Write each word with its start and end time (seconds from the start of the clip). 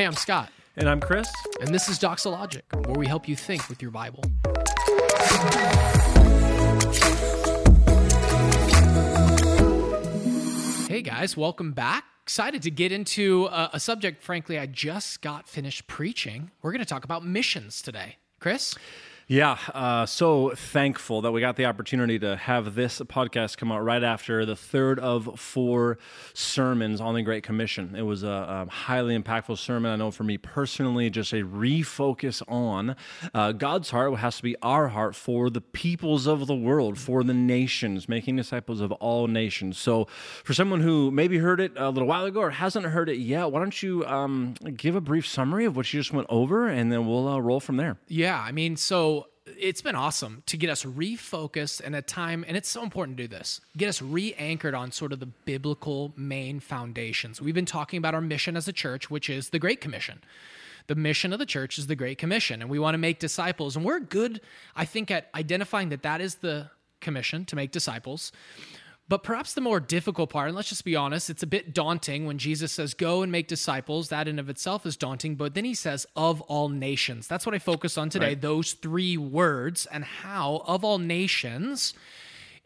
Hey, 0.00 0.06
I'm 0.06 0.14
Scott, 0.14 0.50
And 0.78 0.88
I'm 0.88 0.98
Chris. 0.98 1.30
and 1.60 1.74
this 1.74 1.90
is 1.90 1.98
Doxologic, 1.98 2.62
where 2.86 2.98
we 2.98 3.06
help 3.06 3.28
you 3.28 3.36
think 3.36 3.68
with 3.68 3.82
your 3.82 3.90
Bible. 3.90 4.22
Hey 10.88 11.02
guys, 11.02 11.36
welcome 11.36 11.72
back. 11.72 12.04
Excited 12.24 12.62
to 12.62 12.70
get 12.70 12.90
into 12.92 13.44
a, 13.52 13.70
a 13.74 13.80
subject, 13.80 14.22
frankly, 14.22 14.58
I 14.58 14.66
just 14.66 15.20
got 15.20 15.48
finished 15.48 15.86
preaching. 15.86 16.50
We're 16.62 16.72
going 16.72 16.80
to 16.80 16.88
talk 16.88 17.04
about 17.04 17.24
missions 17.24 17.80
today. 17.80 18.16
Chris? 18.40 18.74
Yeah, 19.30 19.58
uh, 19.72 20.06
so 20.06 20.50
thankful 20.56 21.20
that 21.20 21.30
we 21.30 21.40
got 21.40 21.54
the 21.54 21.66
opportunity 21.66 22.18
to 22.18 22.34
have 22.34 22.74
this 22.74 22.98
podcast 22.98 23.58
come 23.58 23.70
out 23.70 23.84
right 23.84 24.02
after 24.02 24.44
the 24.44 24.56
third 24.56 24.98
of 24.98 25.38
four 25.38 25.98
sermons 26.34 27.00
on 27.00 27.14
the 27.14 27.22
Great 27.22 27.44
Commission. 27.44 27.94
It 27.94 28.02
was 28.02 28.24
a, 28.24 28.66
a 28.66 28.68
highly 28.68 29.16
impactful 29.16 29.56
sermon. 29.58 29.92
I 29.92 29.94
know 29.94 30.10
for 30.10 30.24
me 30.24 30.36
personally, 30.36 31.10
just 31.10 31.32
a 31.32 31.44
refocus 31.44 32.42
on 32.48 32.96
uh, 33.32 33.52
God's 33.52 33.90
heart, 33.90 34.12
has 34.16 34.38
to 34.38 34.42
be 34.42 34.56
our 34.62 34.88
heart 34.88 35.14
for 35.14 35.48
the 35.48 35.60
peoples 35.60 36.26
of 36.26 36.48
the 36.48 36.56
world, 36.56 36.98
for 36.98 37.22
the 37.22 37.32
nations, 37.32 38.08
making 38.08 38.34
disciples 38.34 38.80
of 38.80 38.90
all 38.90 39.28
nations. 39.28 39.78
So, 39.78 40.06
for 40.42 40.54
someone 40.54 40.80
who 40.80 41.12
maybe 41.12 41.38
heard 41.38 41.60
it 41.60 41.70
a 41.76 41.90
little 41.90 42.08
while 42.08 42.24
ago 42.24 42.40
or 42.40 42.50
hasn't 42.50 42.86
heard 42.86 43.08
it 43.08 43.18
yet, 43.18 43.52
why 43.52 43.60
don't 43.60 43.80
you 43.80 44.04
um, 44.06 44.54
give 44.76 44.96
a 44.96 45.00
brief 45.00 45.24
summary 45.24 45.66
of 45.66 45.76
what 45.76 45.94
you 45.94 46.00
just 46.00 46.12
went 46.12 46.26
over, 46.28 46.66
and 46.66 46.90
then 46.90 47.06
we'll 47.06 47.28
uh, 47.28 47.38
roll 47.38 47.60
from 47.60 47.76
there. 47.76 47.96
Yeah, 48.08 48.36
I 48.36 48.50
mean, 48.50 48.76
so 48.76 49.19
it's 49.58 49.82
been 49.82 49.94
awesome 49.94 50.42
to 50.46 50.56
get 50.56 50.70
us 50.70 50.84
refocused 50.84 51.80
in 51.80 51.94
a 51.94 52.02
time, 52.02 52.44
and 52.46 52.56
it's 52.56 52.68
so 52.68 52.82
important 52.82 53.16
to 53.16 53.24
do 53.24 53.28
this, 53.28 53.60
get 53.76 53.88
us 53.88 54.02
re 54.02 54.34
anchored 54.34 54.74
on 54.74 54.92
sort 54.92 55.12
of 55.12 55.20
the 55.20 55.26
biblical 55.26 56.12
main 56.16 56.60
foundations. 56.60 57.40
We've 57.40 57.54
been 57.54 57.66
talking 57.66 57.98
about 57.98 58.14
our 58.14 58.20
mission 58.20 58.56
as 58.56 58.68
a 58.68 58.72
church, 58.72 59.10
which 59.10 59.30
is 59.30 59.50
the 59.50 59.58
Great 59.58 59.80
Commission. 59.80 60.20
The 60.86 60.94
mission 60.94 61.32
of 61.32 61.38
the 61.38 61.46
church 61.46 61.78
is 61.78 61.86
the 61.86 61.96
Great 61.96 62.18
Commission, 62.18 62.60
and 62.62 62.70
we 62.70 62.78
want 62.78 62.94
to 62.94 62.98
make 62.98 63.18
disciples. 63.18 63.76
And 63.76 63.84
we're 63.84 64.00
good, 64.00 64.40
I 64.74 64.84
think, 64.84 65.10
at 65.10 65.28
identifying 65.34 65.90
that 65.90 66.02
that 66.02 66.20
is 66.20 66.36
the 66.36 66.70
commission 67.00 67.44
to 67.46 67.56
make 67.56 67.70
disciples. 67.70 68.32
But 69.10 69.24
perhaps 69.24 69.54
the 69.54 69.60
more 69.60 69.80
difficult 69.80 70.30
part, 70.30 70.46
and 70.46 70.56
let's 70.56 70.68
just 70.68 70.84
be 70.84 70.94
honest, 70.94 71.30
it's 71.30 71.42
a 71.42 71.46
bit 71.48 71.74
daunting 71.74 72.26
when 72.26 72.38
Jesus 72.38 72.70
says, 72.70 72.94
Go 72.94 73.22
and 73.22 73.32
make 73.32 73.48
disciples. 73.48 74.08
That 74.08 74.28
in 74.28 74.38
of 74.38 74.48
itself 74.48 74.86
is 74.86 74.96
daunting. 74.96 75.34
But 75.34 75.54
then 75.54 75.64
he 75.64 75.74
says, 75.74 76.06
Of 76.14 76.40
all 76.42 76.68
nations. 76.68 77.26
That's 77.26 77.44
what 77.44 77.52
I 77.52 77.58
focus 77.58 77.98
on 77.98 78.08
today, 78.08 78.28
Right. 78.28 78.40
those 78.40 78.74
three 78.74 79.16
words, 79.16 79.86
and 79.86 80.04
how 80.04 80.62
of 80.64 80.84
all 80.84 80.98
nations 80.98 81.92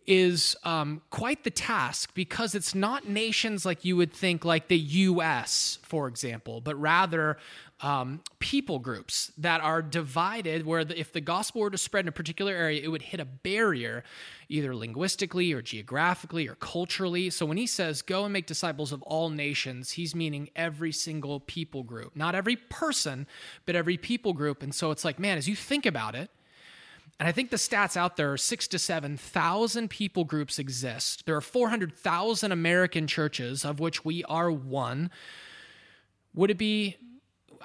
is 0.06 0.54
um, 0.64 1.00
quite 1.08 1.44
the 1.44 1.50
task 1.50 2.10
because 2.12 2.54
it's 2.54 2.74
not 2.74 3.08
nations 3.08 3.64
like 3.64 3.82
you 3.86 3.96
would 3.96 4.12
think, 4.12 4.44
like 4.44 4.68
the 4.68 4.76
US, 4.76 5.78
for 5.80 6.08
example, 6.08 6.60
but 6.60 6.78
rather 6.78 7.38
um, 7.80 8.20
people 8.38 8.78
groups 8.78 9.32
that 9.36 9.60
are 9.60 9.82
divided 9.82 10.64
where 10.64 10.84
the, 10.84 10.98
if 10.98 11.12
the 11.12 11.20
gospel 11.20 11.60
were 11.60 11.70
to 11.70 11.78
spread 11.78 12.04
in 12.04 12.08
a 12.08 12.12
particular 12.12 12.52
area, 12.52 12.80
it 12.82 12.88
would 12.88 13.02
hit 13.02 13.20
a 13.20 13.24
barrier, 13.24 14.04
either 14.48 14.74
linguistically 14.74 15.52
or 15.52 15.60
geographically 15.60 16.48
or 16.48 16.54
culturally. 16.54 17.30
So 17.30 17.44
when 17.44 17.56
he 17.56 17.66
says, 17.66 18.00
go 18.00 18.24
and 18.24 18.32
make 18.32 18.46
disciples 18.46 18.92
of 18.92 19.02
all 19.02 19.28
nations, 19.28 19.92
he's 19.92 20.14
meaning 20.14 20.50
every 20.54 20.92
single 20.92 21.40
people 21.40 21.82
group, 21.82 22.14
not 22.16 22.34
every 22.34 22.56
person, 22.56 23.26
but 23.66 23.76
every 23.76 23.96
people 23.96 24.32
group. 24.32 24.62
And 24.62 24.74
so 24.74 24.90
it's 24.90 25.04
like, 25.04 25.18
man, 25.18 25.36
as 25.36 25.48
you 25.48 25.56
think 25.56 25.84
about 25.84 26.14
it, 26.14 26.30
and 27.20 27.28
I 27.28 27.32
think 27.32 27.50
the 27.50 27.56
stats 27.56 27.96
out 27.96 28.16
there 28.16 28.32
are 28.32 28.36
six 28.36 28.66
to 28.68 28.78
7,000 28.78 29.88
people 29.88 30.24
groups 30.24 30.58
exist. 30.58 31.26
There 31.26 31.36
are 31.36 31.40
400,000 31.40 32.50
American 32.50 33.06
churches, 33.06 33.64
of 33.64 33.78
which 33.78 34.04
we 34.04 34.24
are 34.24 34.50
one. 34.50 35.10
Would 36.34 36.50
it 36.50 36.58
be, 36.58 36.96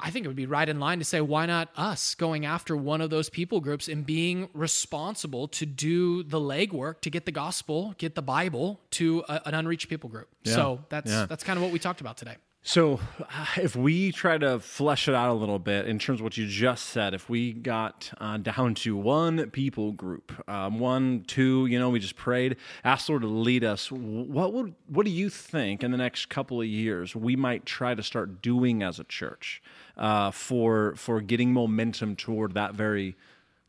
I 0.02 0.11
think 0.11 0.25
it 0.25 0.28
would 0.30 0.36
be 0.38 0.45
right 0.45 0.67
in 0.67 0.80
line 0.80 1.00
to 1.00 1.05
say, 1.05 1.19
why 1.22 1.45
not 1.45 1.69
us 1.75 2.16
going 2.16 2.45
after 2.45 2.75
one 2.78 3.02
of 3.02 3.09
those 3.09 3.29
people 3.29 3.59
groups 3.59 3.88
and 3.88 4.06
being 4.06 4.50
responsible 4.53 5.47
to 5.50 5.66
do 5.66 6.23
the 6.23 6.40
legwork 6.40 7.01
to 7.01 7.09
get 7.09 7.25
the 7.25 7.31
gospel, 7.31 7.94
get 7.97 8.16
the 8.16 8.22
Bible 8.22 8.79
to 8.91 9.23
a, 9.28 9.41
an 9.46 9.53
unreached 9.53 9.90
people 9.90 10.09
group? 10.09 10.29
So 10.46 10.79
that's, 10.90 11.12
Yeah. 11.12 11.25
that's 11.25 11.44
kind 11.44 11.57
of 11.57 11.63
what 11.63 11.72
we 11.72 11.79
talked 11.79 12.01
about 12.01 12.18
today. 12.18 12.35
So, 12.62 13.00
if 13.58 13.75
we 13.75 14.12
try 14.12 14.38
to 14.38 14.59
flesh 14.59 15.08
it 15.08 15.16
out 15.16 15.31
a 15.31 15.34
little 15.34 15.59
bit 15.59 15.88
in 15.88 16.00
terms 16.00 16.20
of 16.20 16.24
what 16.24 16.38
you 16.38 16.47
just 16.47 16.88
said, 16.88 17.14
if 17.14 17.30
we 17.30 17.53
got 17.53 18.12
uh, 18.20 18.38
down 18.38 18.75
to 18.75 18.96
one 18.97 19.50
people 19.52 19.92
group, 19.94 20.31
um, 20.50 20.80
one, 20.80 21.24
two, 21.28 21.66
you 21.68 21.80
know, 21.80 21.90
we 21.90 22.00
just 22.00 22.16
prayed, 22.16 22.58
asked 22.84 23.08
the 23.08 23.14
Lord 23.14 23.24
to 23.24 23.28
lead 23.28 23.64
us. 23.64 23.92
What 23.92 24.53
would, 24.53 24.75
what 24.88 25.06
do 25.06 25.12
you 25.12 25.30
think 25.30 25.84
in 25.84 25.92
the 25.92 25.97
next 25.97 26.28
couple 26.28 26.59
of 26.62 26.68
years 26.68 27.16
we 27.16 27.36
might 27.36 27.66
try 27.66 27.96
to 27.96 28.03
start 28.03 28.42
doing 28.42 28.84
as 28.84 29.00
a 29.00 29.03
church 29.06 29.62
uh, 29.97 30.31
for 30.31 30.96
for 30.96 31.22
getting 31.22 31.53
momentum 31.53 32.16
toward 32.16 32.53
that 32.53 32.74
very 32.74 33.16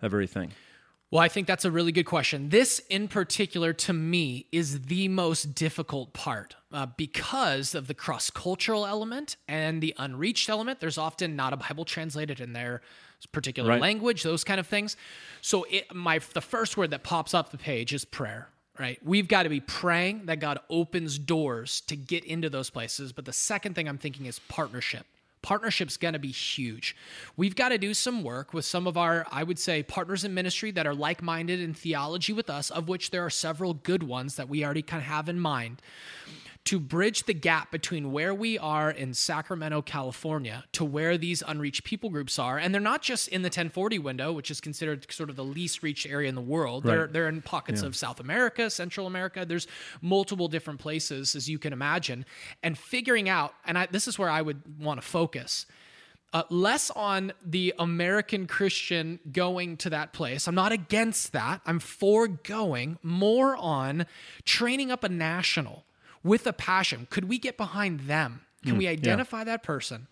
that 0.01 0.11
very 0.11 0.27
thing? 0.27 0.53
Well, 1.10 1.21
I 1.21 1.26
think 1.28 1.48
that's 1.48 1.65
a 1.65 1.72
really 1.72 1.91
good 1.91 2.04
question. 2.04 2.50
This, 2.50 2.78
in 2.88 3.09
particular, 3.09 3.72
to 3.72 3.93
me, 3.93 4.47
is 4.53 4.82
the 4.82 5.09
most 5.09 5.56
difficult 5.56 6.12
part 6.12 6.54
uh, 6.72 6.87
because 6.97 7.75
of 7.75 7.88
the 7.88 7.94
cross 7.94 8.31
cultural 8.31 8.87
element 8.87 9.37
and 9.48 9.82
the 9.82 9.93
unreached 9.98 10.48
element. 10.48 10.78
There's 10.78 10.98
often 10.98 11.34
not 11.34 11.53
a 11.53 11.56
Bible 11.56 11.84
translated 11.84 12.38
in 12.38 12.53
their 12.53 12.81
particular 13.32 13.71
Right. 13.71 13.81
language, 13.81 14.22
those 14.22 14.44
kind 14.44 14.60
of 14.60 14.69
things. 14.69 14.97
So, 15.41 15.66
it, 15.69 15.93
my 15.93 16.21
the 16.32 16.41
first 16.41 16.76
word 16.76 16.91
that 16.93 17.03
pops 17.03 17.34
up 17.34 17.50
the 17.50 17.59
page 17.59 17.92
is 17.92 18.04
prayer. 18.04 18.48
Right, 18.78 18.98
we've 19.04 19.28
got 19.28 19.42
to 19.42 19.50
be 19.50 19.60
praying 19.60 20.25
that 20.27 20.41
God 20.41 20.59
opens 20.71 21.19
doors 21.19 21.82
to 21.82 21.97
get 21.97 22.25
into 22.25 22.48
those 22.48 22.71
places. 22.71 23.12
But 23.12 23.27
the 23.27 23.32
second 23.32 23.75
thing 23.75 23.87
I'm 23.87 23.98
thinking 23.98 24.25
is 24.25 24.38
partnership 24.38 25.04
partnership's 25.43 25.97
going 25.97 26.12
to 26.12 26.19
be 26.19 26.31
huge. 26.31 26.97
We've 27.37 27.56
got 27.56 27.71
to 27.71 27.78
do 27.78 27.95
some 27.95 28.23
work 28.23 28.53
with 28.53 28.65
some 28.65 28.87
of 28.87 28.97
our, 28.97 29.27
I 29.31 29.43
would 29.43 29.59
say, 29.59 29.83
partners 29.83 30.25
in 30.25 30.34
ministry 30.34 30.71
that 30.73 30.87
are 30.87 30.95
like 30.95 31.23
minded 31.23 31.61
in 31.61 31.75
theology 31.75 32.33
with 32.33 32.51
us, 32.51 32.71
of 32.71 32.89
which 32.89 33.11
there 33.11 33.25
are 33.25 33.31
several 33.31 33.75
good 33.75 34.03
ones 34.03 34.37
that 34.37 34.49
we 34.49 34.65
already 34.65 34.83
kind 34.83 35.03
of 35.03 35.06
have 35.06 35.28
in 35.28 35.41
mind. 35.41 35.81
To 36.66 36.78
bridge 36.78 37.25
the 37.25 37.34
gap 37.34 37.72
between 37.72 38.12
where 38.12 38.34
we 38.34 38.59
are 38.59 38.91
in 38.91 39.15
Sacramento, 39.15 39.82
California, 39.82 40.65
to 40.72 40.84
where 40.84 41.19
these 41.19 41.43
unreached 41.47 41.84
people 41.84 42.10
groups 42.10 42.38
are. 42.38 42.59
And 42.59 42.72
they're 42.72 42.81
not 42.81 43.03
just 43.03 43.28
in 43.28 43.43
the 43.43 43.47
1040 43.47 43.98
window, 43.98 44.32
which 44.32 44.50
is 44.50 44.60
considered 44.60 45.10
sort 45.10 45.31
of 45.31 45.37
the 45.37 45.44
least 45.44 45.82
reached 45.82 46.06
area 46.06 46.28
in 46.28 46.34
the 46.34 46.41
world. 46.41 46.84
They're, 46.84 47.06
they're 47.06 47.28
in 47.28 47.43
pockets 47.43 47.82
of 47.82 47.97
South 47.97 48.21
America, 48.21 48.71
Central 48.71 49.06
America. 49.06 49.44
There's 49.44 49.66
multiple 50.00 50.48
different 50.48 50.81
places, 50.81 51.34
as 51.34 51.48
you 51.48 51.59
can 51.59 51.72
imagine. 51.72 52.25
And 52.62 52.77
figuring 52.77 53.28
out, 53.28 53.54
and 53.65 53.78
I, 53.78 53.87
this 53.87 54.06
is 54.06 54.19
where 54.19 54.31
I 54.31 54.42
would 54.42 54.62
want 54.78 55.00
to 55.00 55.06
focus. 55.06 55.66
Uh, 56.32 56.44
less 56.48 56.91
on 56.92 57.32
the 57.44 57.75
American 57.78 58.47
Christian 58.47 59.19
going 59.32 59.77
to 59.78 59.91
that 59.91 60.12
place. 60.12 60.47
I'm 60.47 60.54
not 60.54 60.71
against 60.71 61.32
that. 61.32 61.60
I'm 61.66 61.81
for 61.81 62.28
going. 62.28 62.98
More 63.03 63.56
on 63.56 64.06
training 64.44 64.92
up 64.92 65.03
a 65.03 65.09
national 65.09 65.84
with 66.22 66.47
a 66.47 66.53
passion. 66.53 67.06
Could 67.10 67.28
we 67.28 67.38
get 67.38 67.56
behind 67.56 68.00
them? 68.00 68.42
Can 68.64 68.76
we 68.76 68.84
mm, 68.84 68.91
identify 68.91 69.44
that 69.44 69.62
person? 69.62 70.06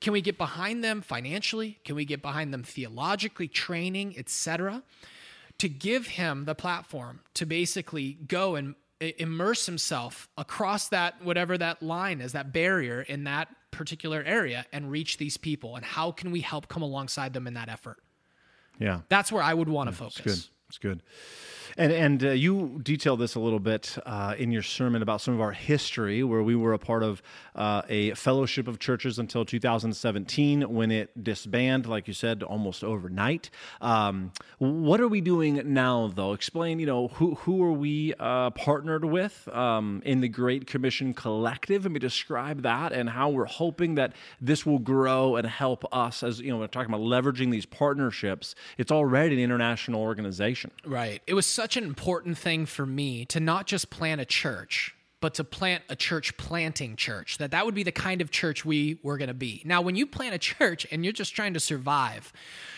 Can 0.00 0.12
we 0.12 0.20
get 0.20 0.36
behind 0.36 0.82
them 0.82 1.00
financially? 1.00 1.78
Can 1.84 1.94
we 1.94 2.04
get 2.04 2.20
behind 2.20 2.52
them 2.52 2.62
theologically, 2.62 3.48
training, 3.48 4.14
etc.? 4.18 4.82
To 5.58 5.68
give 5.68 6.08
him 6.08 6.44
the 6.44 6.54
platform 6.54 7.20
to 7.34 7.46
basically 7.46 8.14
go 8.26 8.56
and 8.56 8.74
immerse 9.00 9.66
himself 9.66 10.28
across 10.36 10.88
that 10.88 11.22
whatever 11.22 11.56
that 11.58 11.82
line 11.82 12.20
is, 12.20 12.32
that 12.32 12.52
barrier 12.52 13.02
in 13.02 13.24
that 13.24 13.48
particular 13.70 14.22
area 14.24 14.66
and 14.72 14.90
reach 14.90 15.18
these 15.18 15.36
people. 15.36 15.76
And 15.76 15.84
how 15.84 16.10
can 16.10 16.30
we 16.30 16.40
help 16.40 16.68
come 16.68 16.82
alongside 16.82 17.32
them 17.32 17.46
in 17.46 17.54
that 17.54 17.68
effort? 17.68 17.98
Yeah. 18.78 19.00
That's 19.08 19.30
where 19.30 19.42
I 19.42 19.54
would 19.54 19.68
want 19.68 19.88
to 19.88 20.04
It's 20.04 20.16
focus. 20.16 20.24
good. 20.24 20.44
It's 20.68 20.78
good. 20.78 21.02
And 21.78 21.92
and 21.92 22.24
uh, 22.24 22.30
you 22.30 22.80
detail 22.82 23.16
this 23.16 23.34
a 23.34 23.40
little 23.40 23.60
bit 23.60 23.98
uh, 24.06 24.34
in 24.38 24.50
your 24.50 24.62
sermon 24.62 25.02
about 25.02 25.20
some 25.20 25.34
of 25.34 25.40
our 25.42 25.52
history, 25.52 26.22
where 26.22 26.42
we 26.42 26.56
were 26.56 26.72
a 26.72 26.78
part 26.78 27.02
of 27.02 27.22
uh, 27.54 27.82
a 27.88 28.14
fellowship 28.14 28.66
of 28.66 28.78
churches 28.78 29.18
until 29.18 29.44
2017, 29.44 30.62
when 30.72 30.90
it 30.90 31.22
disbanded, 31.22 31.88
like 31.88 32.08
you 32.08 32.14
said, 32.14 32.42
almost 32.42 32.82
overnight. 32.82 33.50
Um, 33.82 34.32
what 34.58 35.02
are 35.02 35.08
we 35.08 35.20
doing 35.20 35.60
now, 35.74 36.10
though? 36.14 36.32
Explain. 36.32 36.78
You 36.78 36.86
know, 36.86 37.08
who 37.08 37.34
who 37.34 37.62
are 37.62 37.72
we 37.72 38.14
uh, 38.18 38.50
partnered 38.50 39.04
with 39.04 39.46
um, 39.52 40.00
in 40.06 40.22
the 40.22 40.28
Great 40.28 40.66
Commission 40.66 41.12
Collective? 41.12 41.84
Let 41.84 41.92
me 41.92 41.98
describe 41.98 42.62
that 42.62 42.92
and 42.92 43.10
how 43.10 43.28
we're 43.28 43.44
hoping 43.44 43.96
that 43.96 44.14
this 44.40 44.64
will 44.64 44.78
grow 44.78 45.36
and 45.36 45.46
help 45.46 45.84
us. 45.92 46.22
As 46.22 46.40
you 46.40 46.50
know, 46.50 46.58
we're 46.58 46.68
talking 46.68 46.92
about 46.92 47.02
leveraging 47.02 47.50
these 47.50 47.66
partnerships. 47.66 48.54
It's 48.78 48.90
already 48.90 49.34
an 49.34 49.40
international 49.40 50.00
organization. 50.00 50.70
Right. 50.86 51.20
It 51.26 51.34
was 51.34 51.44
such 51.44 51.65
an 51.74 51.82
important 51.82 52.38
thing 52.38 52.66
for 52.66 52.86
me 52.86 53.24
to 53.24 53.40
not 53.40 53.66
just 53.66 53.90
plant 53.90 54.20
a 54.20 54.24
church, 54.24 54.94
but 55.20 55.34
to 55.34 55.42
plant 55.42 55.82
a 55.88 55.96
church 55.96 56.36
planting 56.36 56.94
church. 56.94 57.38
That 57.38 57.50
that 57.50 57.66
would 57.66 57.74
be 57.74 57.82
the 57.82 57.90
kind 57.90 58.20
of 58.20 58.30
church 58.30 58.64
we 58.64 59.00
were 59.02 59.18
going 59.18 59.28
to 59.28 59.34
be. 59.34 59.62
Now, 59.64 59.80
when 59.80 59.96
you 59.96 60.06
plant 60.06 60.34
a 60.34 60.38
church 60.38 60.86
and 60.92 61.02
you're 61.02 61.12
just 61.12 61.34
trying 61.34 61.54
to 61.54 61.60
survive, 61.60 62.32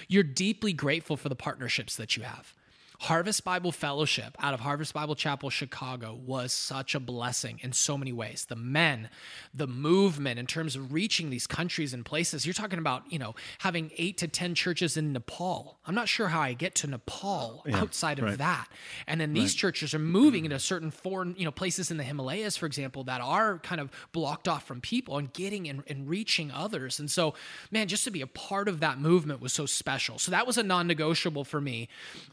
you're 0.09 0.23
deeply 0.23 0.73
grateful 0.73 1.19
for 1.19 1.29
the 1.29 1.37
partnerships 1.37 1.97
that 1.97 2.17
you 2.17 2.23
have. 2.23 2.55
Harvest 3.03 3.45
Bible 3.45 3.71
Fellowship 3.71 4.37
out 4.41 4.55
of 4.55 4.61
Harvest 4.61 4.93
Bible 4.93 5.15
Chapel, 5.15 5.51
Chicago 5.51 6.19
was 6.27 6.53
such 6.53 6.97
a 6.97 7.01
blessing 7.01 7.61
in 7.63 7.73
so 7.73 7.97
many 7.97 8.13
ways. 8.13 8.47
The 8.49 8.57
men, 8.57 9.09
the 9.55 9.69
movement 9.69 10.41
in 10.41 10.47
terms 10.47 10.75
of 10.75 10.93
reaching 10.93 11.31
these 11.31 11.47
countries 11.47 11.95
and 11.95 12.05
places. 12.05 12.45
You're 12.45 12.55
talking 12.55 12.81
about, 12.81 13.05
you 13.11 13.21
know, 13.21 13.37
having 13.59 13.93
eight 13.97 14.19
to 14.19 14.27
10 14.27 14.57
churches 14.57 14.97
in 14.97 15.13
Nepal. 15.13 15.79
I'm 15.87 15.95
not 15.95 16.09
sure 16.09 16.27
how 16.27 16.41
I 16.41 16.55
get 16.55 16.75
to 16.77 16.89
Nepal 16.89 17.63
outside 17.73 18.19
of 18.19 18.25
right. 18.25 18.39
that. 18.39 18.67
And 19.07 19.21
then 19.21 19.33
these 19.33 19.55
churches 19.55 19.95
are 19.95 20.01
moving 20.01 20.45
into 20.45 20.59
certain 20.59 20.91
foreign, 20.91 21.37
you 21.39 21.45
know, 21.45 21.53
places 21.53 21.93
in 21.93 21.99
the 21.99 22.05
Himalayas, 22.05 22.57
for 22.57 22.67
example, 22.67 23.05
that 23.05 23.21
are 23.21 23.61
kind 23.61 23.81
of 23.81 23.91
blocked 24.11 24.49
off 24.49 24.65
from 24.65 24.81
people 24.81 25.19
and 25.19 25.33
getting 25.33 25.69
and, 25.69 25.85
and 25.87 26.09
reaching 26.09 26.51
others. 26.51 26.99
And 26.99 27.09
so, 27.09 27.35
man, 27.71 27.87
just 27.87 28.03
to 28.05 28.11
be 28.11 28.23
a 28.23 28.27
part 28.27 28.67
of 28.67 28.81
that 28.81 28.99
movement 28.99 29.41
was 29.41 29.53
so 29.53 29.67
special. 29.67 30.19
So 30.19 30.33
that 30.33 30.49
was 30.49 30.59
a 30.59 30.65
non 30.65 30.89
negotiable 30.89 31.45
for 31.45 31.61
me. 31.61 31.89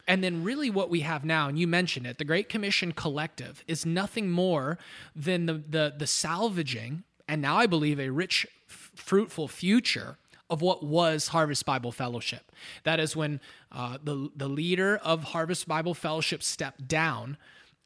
And 0.08 0.24
then 0.24 0.42
really 0.42 0.55
what 0.56 0.90
we 0.90 1.00
have 1.00 1.24
now, 1.24 1.48
and 1.48 1.58
you 1.58 1.66
mentioned 1.66 2.06
it, 2.06 2.18
the 2.18 2.24
Great 2.24 2.48
Commission 2.48 2.92
Collective 2.92 3.62
is 3.68 3.84
nothing 3.84 4.30
more 4.30 4.78
than 5.14 5.46
the 5.46 5.54
the, 5.54 5.94
the 5.96 6.06
salvaging, 6.06 7.04
and 7.28 7.42
now 7.42 7.56
I 7.56 7.66
believe 7.66 8.00
a 8.00 8.10
rich, 8.10 8.46
f- 8.68 8.90
fruitful 8.94 9.48
future 9.48 10.16
of 10.48 10.62
what 10.62 10.82
was 10.82 11.28
Harvest 11.28 11.64
Bible 11.66 11.92
Fellowship. 11.92 12.52
That 12.84 13.00
is 13.00 13.16
when 13.16 13.40
uh, 13.72 13.98
the 14.02 14.30
the 14.34 14.48
leader 14.48 14.96
of 15.02 15.24
Harvest 15.24 15.68
Bible 15.68 15.94
Fellowship 15.94 16.42
stepped 16.42 16.88
down. 16.88 17.36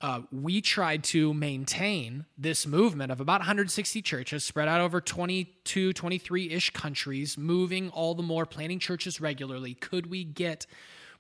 Uh, 0.02 0.22
we 0.32 0.62
tried 0.62 1.04
to 1.04 1.34
maintain 1.34 2.24
this 2.38 2.66
movement 2.66 3.12
of 3.12 3.20
about 3.20 3.40
160 3.40 4.00
churches 4.00 4.42
spread 4.42 4.66
out 4.66 4.80
over 4.80 4.98
22, 4.98 5.92
23 5.92 6.50
ish 6.50 6.70
countries, 6.70 7.36
moving 7.36 7.90
all 7.90 8.14
the 8.14 8.22
more, 8.22 8.46
planting 8.46 8.78
churches 8.78 9.20
regularly. 9.20 9.74
Could 9.74 10.06
we 10.06 10.24
get 10.24 10.64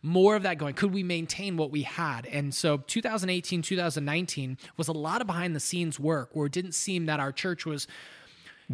more 0.02 0.34
of 0.36 0.42
that 0.44 0.58
going? 0.58 0.74
Could 0.74 0.92
we 0.94 1.02
maintain 1.02 1.56
what 1.56 1.70
we 1.70 1.82
had? 1.82 2.26
And 2.26 2.54
so 2.54 2.78
2018, 2.78 3.62
2019 3.62 4.58
was 4.76 4.88
a 4.88 4.92
lot 4.92 5.20
of 5.20 5.26
behind 5.26 5.54
the 5.54 5.60
scenes 5.60 6.00
work 6.00 6.30
where 6.32 6.46
it 6.46 6.52
didn't 6.52 6.72
seem 6.72 7.06
that 7.06 7.20
our 7.20 7.32
church 7.32 7.66
was 7.66 7.86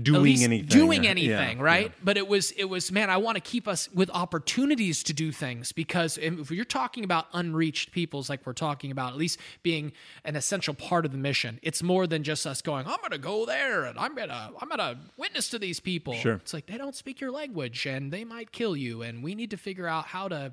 Doing 0.02 0.42
anything. 0.42 0.66
doing 0.66 1.06
or- 1.06 1.08
anything 1.08 1.56
yeah, 1.56 1.62
right 1.64 1.86
yeah. 1.86 1.92
but 2.04 2.18
it 2.18 2.28
was 2.28 2.50
it 2.50 2.64
was 2.64 2.92
man 2.92 3.08
i 3.08 3.16
want 3.16 3.36
to 3.36 3.40
keep 3.40 3.66
us 3.66 3.88
with 3.94 4.10
opportunities 4.10 5.02
to 5.04 5.14
do 5.14 5.32
things 5.32 5.72
because 5.72 6.18
if 6.18 6.50
you're 6.50 6.66
talking 6.66 7.02
about 7.02 7.28
unreached 7.32 7.92
peoples 7.92 8.28
like 8.28 8.44
we're 8.44 8.52
talking 8.52 8.90
about 8.90 9.12
at 9.12 9.16
least 9.16 9.40
being 9.62 9.92
an 10.26 10.36
essential 10.36 10.74
part 10.74 11.06
of 11.06 11.12
the 11.12 11.16
mission 11.16 11.58
it's 11.62 11.82
more 11.82 12.06
than 12.06 12.22
just 12.22 12.46
us 12.46 12.60
going 12.60 12.86
i'm 12.86 12.98
gonna 13.00 13.16
go 13.16 13.46
there 13.46 13.84
and 13.84 13.98
i'm 13.98 14.14
gonna 14.14 14.50
i'm 14.60 14.68
gonna 14.68 14.98
witness 15.16 15.48
to 15.48 15.58
these 15.58 15.80
people 15.80 16.12
Sure. 16.12 16.34
it's 16.34 16.52
like 16.52 16.66
they 16.66 16.76
don't 16.76 16.94
speak 16.94 17.18
your 17.18 17.30
language 17.30 17.86
and 17.86 18.12
they 18.12 18.22
might 18.22 18.52
kill 18.52 18.76
you 18.76 19.00
and 19.00 19.24
we 19.24 19.34
need 19.34 19.48
to 19.50 19.56
figure 19.56 19.86
out 19.88 20.04
how 20.08 20.28
to 20.28 20.52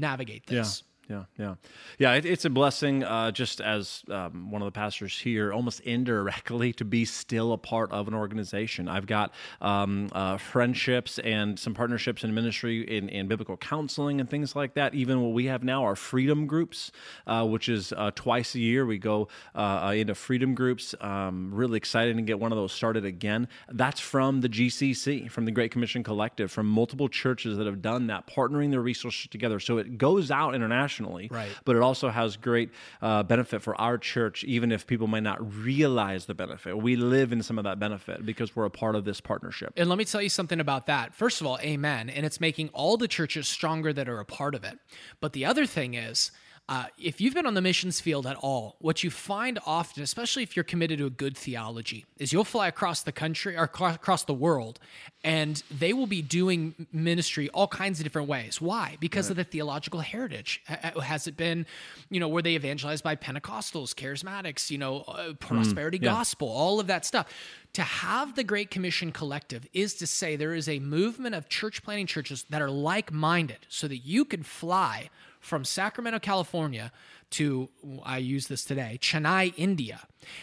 navigate 0.00 0.46
this 0.46 0.82
Yeah, 1.10 1.24
yeah, 1.36 1.54
yeah. 1.98 2.12
It, 2.12 2.24
it's 2.24 2.44
a 2.44 2.50
blessing, 2.50 3.02
uh, 3.02 3.32
just 3.32 3.60
as 3.60 4.04
um, 4.08 4.52
one 4.52 4.62
of 4.62 4.66
the 4.66 4.72
pastors 4.72 5.18
here, 5.18 5.52
almost 5.52 5.80
indirectly, 5.80 6.72
to 6.74 6.84
be 6.84 7.04
still 7.04 7.52
a 7.52 7.58
part 7.58 7.90
of 7.90 8.06
an 8.06 8.14
organization. 8.14 8.86
I've 8.86 9.06
got 9.06 9.34
um, 9.60 10.08
uh, 10.12 10.36
friendships 10.36 11.18
and 11.18 11.58
some 11.58 11.74
partnerships 11.74 12.22
in 12.22 12.32
ministry 12.32 12.82
in, 12.82 13.08
in 13.08 13.26
biblical 13.26 13.56
counseling 13.56 14.20
and 14.20 14.30
things 14.30 14.54
like 14.54 14.74
that. 14.74 14.94
Even 14.94 15.20
what 15.20 15.32
we 15.32 15.46
have 15.46 15.64
now 15.64 15.82
are 15.84 15.96
freedom 15.96 16.46
groups, 16.46 16.92
uh, 17.26 17.44
which 17.44 17.68
is 17.68 17.92
uh, 17.96 18.12
twice 18.14 18.54
a 18.54 18.60
year 18.60 18.86
we 18.86 18.96
go 18.96 19.26
uh, 19.56 19.92
into 19.96 20.14
freedom 20.14 20.54
groups. 20.54 20.94
Um, 21.00 21.52
really 21.52 21.76
excited 21.76 22.14
to 22.18 22.22
get 22.22 22.38
one 22.38 22.52
of 22.52 22.56
those 22.56 22.72
started 22.72 23.04
again. 23.04 23.48
That's 23.68 23.98
from 23.98 24.42
the 24.42 24.48
GCC, 24.48 25.28
from 25.28 25.44
the 25.44 25.50
Great 25.50 25.72
Commission 25.72 26.04
Collective, 26.04 26.52
from 26.52 26.66
multiple 26.66 27.08
churches 27.08 27.58
that 27.58 27.66
have 27.66 27.82
done 27.82 28.06
that, 28.06 28.28
partnering 28.28 28.70
their 28.70 28.80
resources 28.80 29.26
together. 29.26 29.58
So 29.58 29.78
it 29.78 29.98
goes 29.98 30.30
out 30.30 30.54
internationally, 30.54 30.99
Right. 31.30 31.50
but 31.64 31.76
it 31.76 31.82
also 31.82 32.08
has 32.08 32.36
great 32.36 32.70
uh, 33.02 33.22
benefit 33.22 33.62
for 33.62 33.80
our 33.80 33.98
church, 33.98 34.44
even 34.44 34.72
if 34.72 34.86
people 34.86 35.06
might 35.06 35.22
not 35.22 35.38
realize 35.62 36.26
the 36.26 36.34
benefit. 36.34 36.76
We 36.76 36.96
live 36.96 37.32
in 37.32 37.42
some 37.42 37.58
of 37.58 37.64
that 37.64 37.78
benefit 37.78 38.24
because 38.24 38.54
we're 38.54 38.64
a 38.64 38.70
part 38.70 38.94
of 38.94 39.04
this 39.04 39.20
partnership. 39.20 39.72
And 39.76 39.88
let 39.88 39.98
me 39.98 40.04
tell 40.04 40.22
you 40.22 40.28
something 40.28 40.60
about 40.60 40.86
that. 40.86 41.14
First 41.14 41.40
of 41.40 41.46
all, 41.46 41.58
amen. 41.60 42.10
And 42.10 42.24
it's 42.26 42.40
making 42.40 42.68
all 42.70 42.96
the 42.96 43.08
churches 43.08 43.48
stronger 43.48 43.92
that 43.92 44.08
are 44.08 44.20
a 44.20 44.24
part 44.24 44.54
of 44.54 44.64
it. 44.64 44.78
But 45.20 45.32
the 45.32 45.44
other 45.44 45.66
thing 45.66 45.94
is, 45.94 46.30
uh, 46.70 46.84
if 46.98 47.20
you've 47.20 47.34
been 47.34 47.46
on 47.46 47.54
the 47.54 47.60
missions 47.60 48.00
field 48.00 48.28
at 48.28 48.36
all, 48.36 48.76
what 48.78 49.02
you 49.02 49.10
find 49.10 49.58
often, 49.66 50.04
especially 50.04 50.44
if 50.44 50.54
you're 50.54 50.62
committed 50.62 51.00
to 51.00 51.06
a 51.06 51.10
good 51.10 51.36
theology, 51.36 52.06
is 52.16 52.32
you'll 52.32 52.44
fly 52.44 52.68
across 52.68 53.02
the 53.02 53.10
country 53.10 53.56
or 53.56 53.64
across 53.64 54.22
the 54.22 54.32
world, 54.32 54.78
and 55.24 55.64
they 55.68 55.92
will 55.92 56.06
be 56.06 56.22
doing 56.22 56.86
ministry 56.92 57.48
all 57.48 57.66
kinds 57.66 57.98
of 57.98 58.04
different 58.04 58.28
ways. 58.28 58.60
Why? 58.60 58.96
Because 59.00 59.30
of 59.30 59.36
the 59.36 59.42
theological 59.42 59.98
heritage. 59.98 60.62
Ha- 60.68 60.78
ha- 60.94 61.00
Has 61.00 61.26
it 61.26 61.36
been, 61.36 61.66
you 62.08 62.20
know, 62.20 62.28
were 62.28 62.40
they 62.40 62.54
evangelized 62.54 63.02
by 63.02 63.16
Pentecostals, 63.16 63.92
charismatics, 63.92 64.70
you 64.70 64.78
know, 64.78 65.00
uh, 65.08 65.32
prosperity 65.40 65.98
gospel, 65.98 66.46
all 66.48 66.78
of 66.78 66.86
that 66.86 67.04
stuff? 67.04 67.26
To 67.72 67.82
have 67.82 68.36
the 68.36 68.44
Great 68.44 68.70
Commission 68.70 69.10
Collective 69.10 69.66
is 69.72 69.94
to 69.94 70.06
say 70.06 70.36
there 70.36 70.54
is 70.54 70.68
a 70.68 70.78
movement 70.78 71.34
of 71.34 71.48
church 71.48 71.82
planting 71.82 72.06
churches 72.06 72.44
that 72.48 72.62
are 72.62 72.70
like 72.70 73.12
minded 73.12 73.58
so 73.68 73.88
that 73.88 73.98
you 73.98 74.24
can 74.24 74.44
fly 74.44 75.10
from 75.40 75.64
Sacramento, 75.64 76.18
California 76.18 76.92
to, 77.30 77.68
I 78.04 78.18
use 78.18 78.46
this 78.48 78.64
today, 78.64 78.98
Chennai, 79.00 79.54
India, 79.56 80.00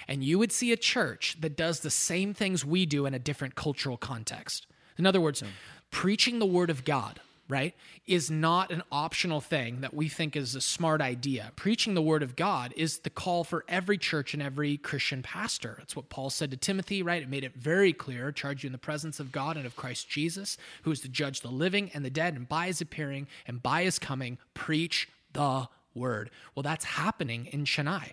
and 0.07 0.23
you 0.23 0.39
would 0.39 0.51
see 0.51 0.71
a 0.71 0.77
church 0.77 1.37
that 1.39 1.55
does 1.55 1.81
the 1.81 1.89
same 1.89 2.33
things 2.33 2.65
we 2.65 2.85
do 2.85 3.05
in 3.05 3.13
a 3.13 3.19
different 3.19 3.55
cultural 3.55 3.97
context. 3.97 4.67
In 4.97 5.05
other 5.05 5.21
words, 5.21 5.41
hmm. 5.41 5.47
preaching 5.91 6.39
the 6.39 6.45
word 6.45 6.69
of 6.69 6.83
God, 6.83 7.19
right, 7.49 7.73
is 8.05 8.29
not 8.29 8.71
an 8.71 8.83
optional 8.91 9.39
thing 9.41 9.81
that 9.81 9.93
we 9.93 10.09
think 10.09 10.35
is 10.35 10.55
a 10.55 10.61
smart 10.61 11.01
idea. 11.01 11.51
Preaching 11.55 11.93
the 11.93 12.01
word 12.01 12.23
of 12.23 12.35
God 12.35 12.73
is 12.75 12.99
the 12.99 13.09
call 13.09 13.43
for 13.43 13.63
every 13.67 13.97
church 13.97 14.33
and 14.33 14.43
every 14.43 14.77
Christian 14.77 15.23
pastor. 15.23 15.75
That's 15.77 15.95
what 15.95 16.09
Paul 16.09 16.29
said 16.29 16.51
to 16.51 16.57
Timothy, 16.57 17.01
right? 17.01 17.21
It 17.21 17.29
made 17.29 17.43
it 17.43 17.55
very 17.55 17.93
clear 17.93 18.31
charge 18.31 18.63
you 18.63 18.67
in 18.67 18.73
the 18.73 18.77
presence 18.77 19.19
of 19.19 19.31
God 19.31 19.57
and 19.57 19.65
of 19.65 19.75
Christ 19.75 20.09
Jesus, 20.09 20.57
who 20.83 20.91
is 20.91 21.01
to 21.01 21.09
judge 21.09 21.41
the 21.41 21.49
living 21.49 21.89
and 21.93 22.03
the 22.03 22.09
dead, 22.09 22.35
and 22.35 22.47
by 22.47 22.67
his 22.67 22.81
appearing 22.81 23.27
and 23.45 23.63
by 23.63 23.83
his 23.83 23.99
coming, 23.99 24.37
preach 24.53 25.07
the 25.33 25.67
word. 25.97 26.29
Well, 26.55 26.63
that's 26.63 26.85
happening 26.85 27.47
in 27.47 27.65
Chennai. 27.65 28.11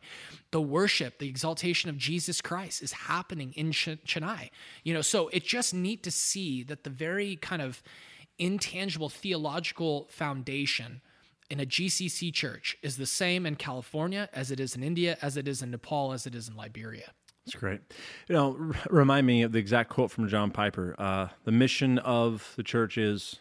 The 0.51 0.61
worship, 0.61 1.19
the 1.19 1.29
exaltation 1.29 1.91
of 1.91 1.99
Jesus 1.99 2.41
Christ 2.41 2.83
is 2.83 2.93
happening 2.93 3.53
in 3.57 3.73
Ch- 3.73 4.01
Chennai. 4.07 4.51
You 4.83 4.95
know, 4.95 5.03
so 5.03 5.29
it's 5.29 5.47
just 5.47 5.75
neat 5.75 6.03
to 6.05 6.11
see 6.11 6.63
that 6.65 6.85
the 6.85 6.91
very 6.91 7.37
kind 7.37 7.63
of 7.63 7.83
intangible 8.39 9.09
theological 9.09 10.09
foundation 10.11 11.01
in 11.51 11.61
a 11.61 11.67
GCC 11.67 12.33
church 12.33 12.77
is 12.83 12.97
the 12.97 13.07
same 13.07 13.47
in 13.47 13.57
California 13.57 14.29
as 14.33 14.51
it 14.51 14.61
is 14.61 14.75
in 14.75 14.83
India, 14.83 15.19
as 15.23 15.37
it 15.37 15.47
is 15.47 15.63
in 15.63 15.71
Nepal, 15.71 16.13
as 16.13 16.27
it 16.27 16.35
is 16.35 16.49
in 16.49 16.57
Liberia. 16.57 17.13
That's 17.45 17.57
great. 17.57 17.81
You 18.29 18.35
know, 18.35 18.57
r- 18.59 18.75
remind 18.91 19.27
me 19.27 19.43
of 19.43 19.53
the 19.53 19.59
exact 19.59 19.91
quote 19.91 20.11
from 20.11 20.29
John 20.29 20.51
Piper. 20.51 20.95
Uh, 20.99 21.29
the 21.45 21.53
mission 21.53 21.99
of 21.99 22.55
the 22.57 22.63
church 22.63 22.97
is 22.97 23.37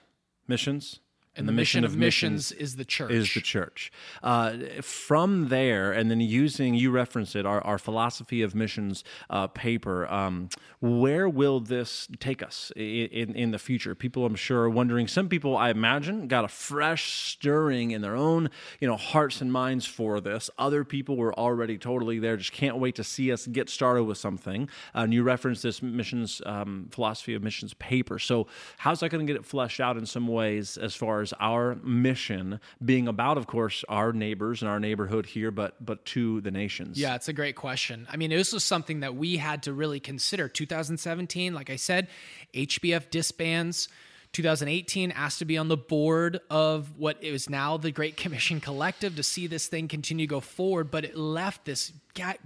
missions, 0.47 0.99
And 1.35 1.47
the, 1.47 1.51
mission, 1.51 1.83
of 1.83 1.97
missions, 1.97 2.51
is 2.51 2.75
the 2.75 2.85
church. 2.85 3.11
is 3.11 3.33
the 3.33 3.41
church. 3.41 3.91
Uh, 4.21 4.53
from 4.81 5.49
there, 5.49 5.91
and 5.91 6.11
then 6.11 6.21
using, 6.21 6.75
you 6.75 6.91
referenced 6.91 7.35
it, 7.35 7.43
our, 7.43 7.59
our 7.61 7.79
philosophy 7.79 8.43
of 8.43 8.53
missions 8.53 9.03
uh, 9.31 9.47
paper, 9.47 10.05
um, 10.11 10.49
where 10.79 11.27
will 11.27 11.59
this 11.59 12.07
take 12.19 12.43
us 12.43 12.71
in, 12.75 13.33
in 13.35 13.51
the 13.51 13.57
future? 13.57 13.95
People, 13.95 14.25
I'm 14.25 14.35
sure, 14.35 14.63
are 14.63 14.69
wondering. 14.69 15.07
Some 15.07 15.27
people, 15.27 15.57
I 15.57 15.69
imagine, 15.69 16.27
got 16.27 16.45
a 16.45 16.47
fresh 16.47 17.11
stirring 17.31 17.91
in 17.91 18.01
their 18.01 18.15
own 18.15 18.51
you 18.79 18.87
know, 18.87 18.97
hearts 18.97 19.41
and 19.41 19.51
minds 19.51 19.85
for 19.85 20.19
this. 20.19 20.49
Other 20.59 20.83
people 20.83 21.15
were 21.17 21.33
already 21.33 21.77
totally 21.77 22.19
there, 22.19 22.37
just 22.37 22.51
can't 22.51 22.77
wait 22.77 22.95
to 22.95 23.03
see 23.03 23.31
us 23.31 23.47
get 23.47 23.69
started 23.69 24.03
with 24.03 24.17
something. 24.17 24.69
Uh, 24.93 24.99
and 24.99 25.13
you 25.13 25.23
referenced 25.23 25.63
this 25.63 25.81
missions 25.81 26.41
um, 26.45 26.89
philosophy 26.91 27.33
of 27.33 27.41
missions 27.41 27.73
paper. 27.75 28.19
So, 28.19 28.47
how's 28.77 28.99
that 28.99 29.09
going 29.09 29.25
to 29.25 29.33
get 29.33 29.39
it 29.39 29.45
fleshed 29.45 29.79
out 29.79 29.97
in 29.97 30.05
some 30.05 30.27
ways 30.27 30.77
as 30.77 30.95
far 30.95 31.21
as 31.21 31.22
our 31.39 31.75
mission 31.75 32.59
being 32.83 33.07
about, 33.07 33.37
of 33.37 33.47
course, 33.47 33.85
our 33.87 34.11
neighbors 34.11 34.61
and 34.61 34.69
our 34.69 34.79
neighborhood 34.79 35.27
here, 35.27 35.51
but 35.51 35.83
but 35.83 36.03
to 36.05 36.41
the 36.41 36.51
nations? 36.51 36.99
Yeah, 36.99 37.15
it's 37.15 37.29
a 37.29 37.33
great 37.33 37.55
question. 37.55 38.07
I 38.11 38.17
mean, 38.17 38.31
this 38.31 38.51
was 38.51 38.63
something 38.63 39.01
that 39.01 39.15
we 39.15 39.37
had 39.37 39.63
to 39.63 39.73
really 39.73 39.99
consider. 39.99 40.49
2017, 40.49 41.53
like 41.53 41.69
I 41.69 41.77
said, 41.77 42.07
HBF 42.53 43.09
disbands. 43.09 43.87
2018 44.33 45.11
asked 45.11 45.39
to 45.39 45.45
be 45.45 45.57
on 45.59 45.67
the 45.67 45.77
board 45.77 46.41
of 46.49 46.97
what 46.97 47.23
is 47.23 47.51
now 47.51 47.77
the 47.77 47.91
Great 47.91 48.17
Commission 48.17 48.59
Collective 48.59 49.15
to 49.15 49.23
see 49.23 49.45
this 49.45 49.67
thing 49.67 49.87
continue 49.87 50.25
to 50.25 50.29
go 50.29 50.39
forward, 50.39 50.89
but 50.89 51.05
it 51.05 51.15
left 51.15 51.65
this 51.65 51.93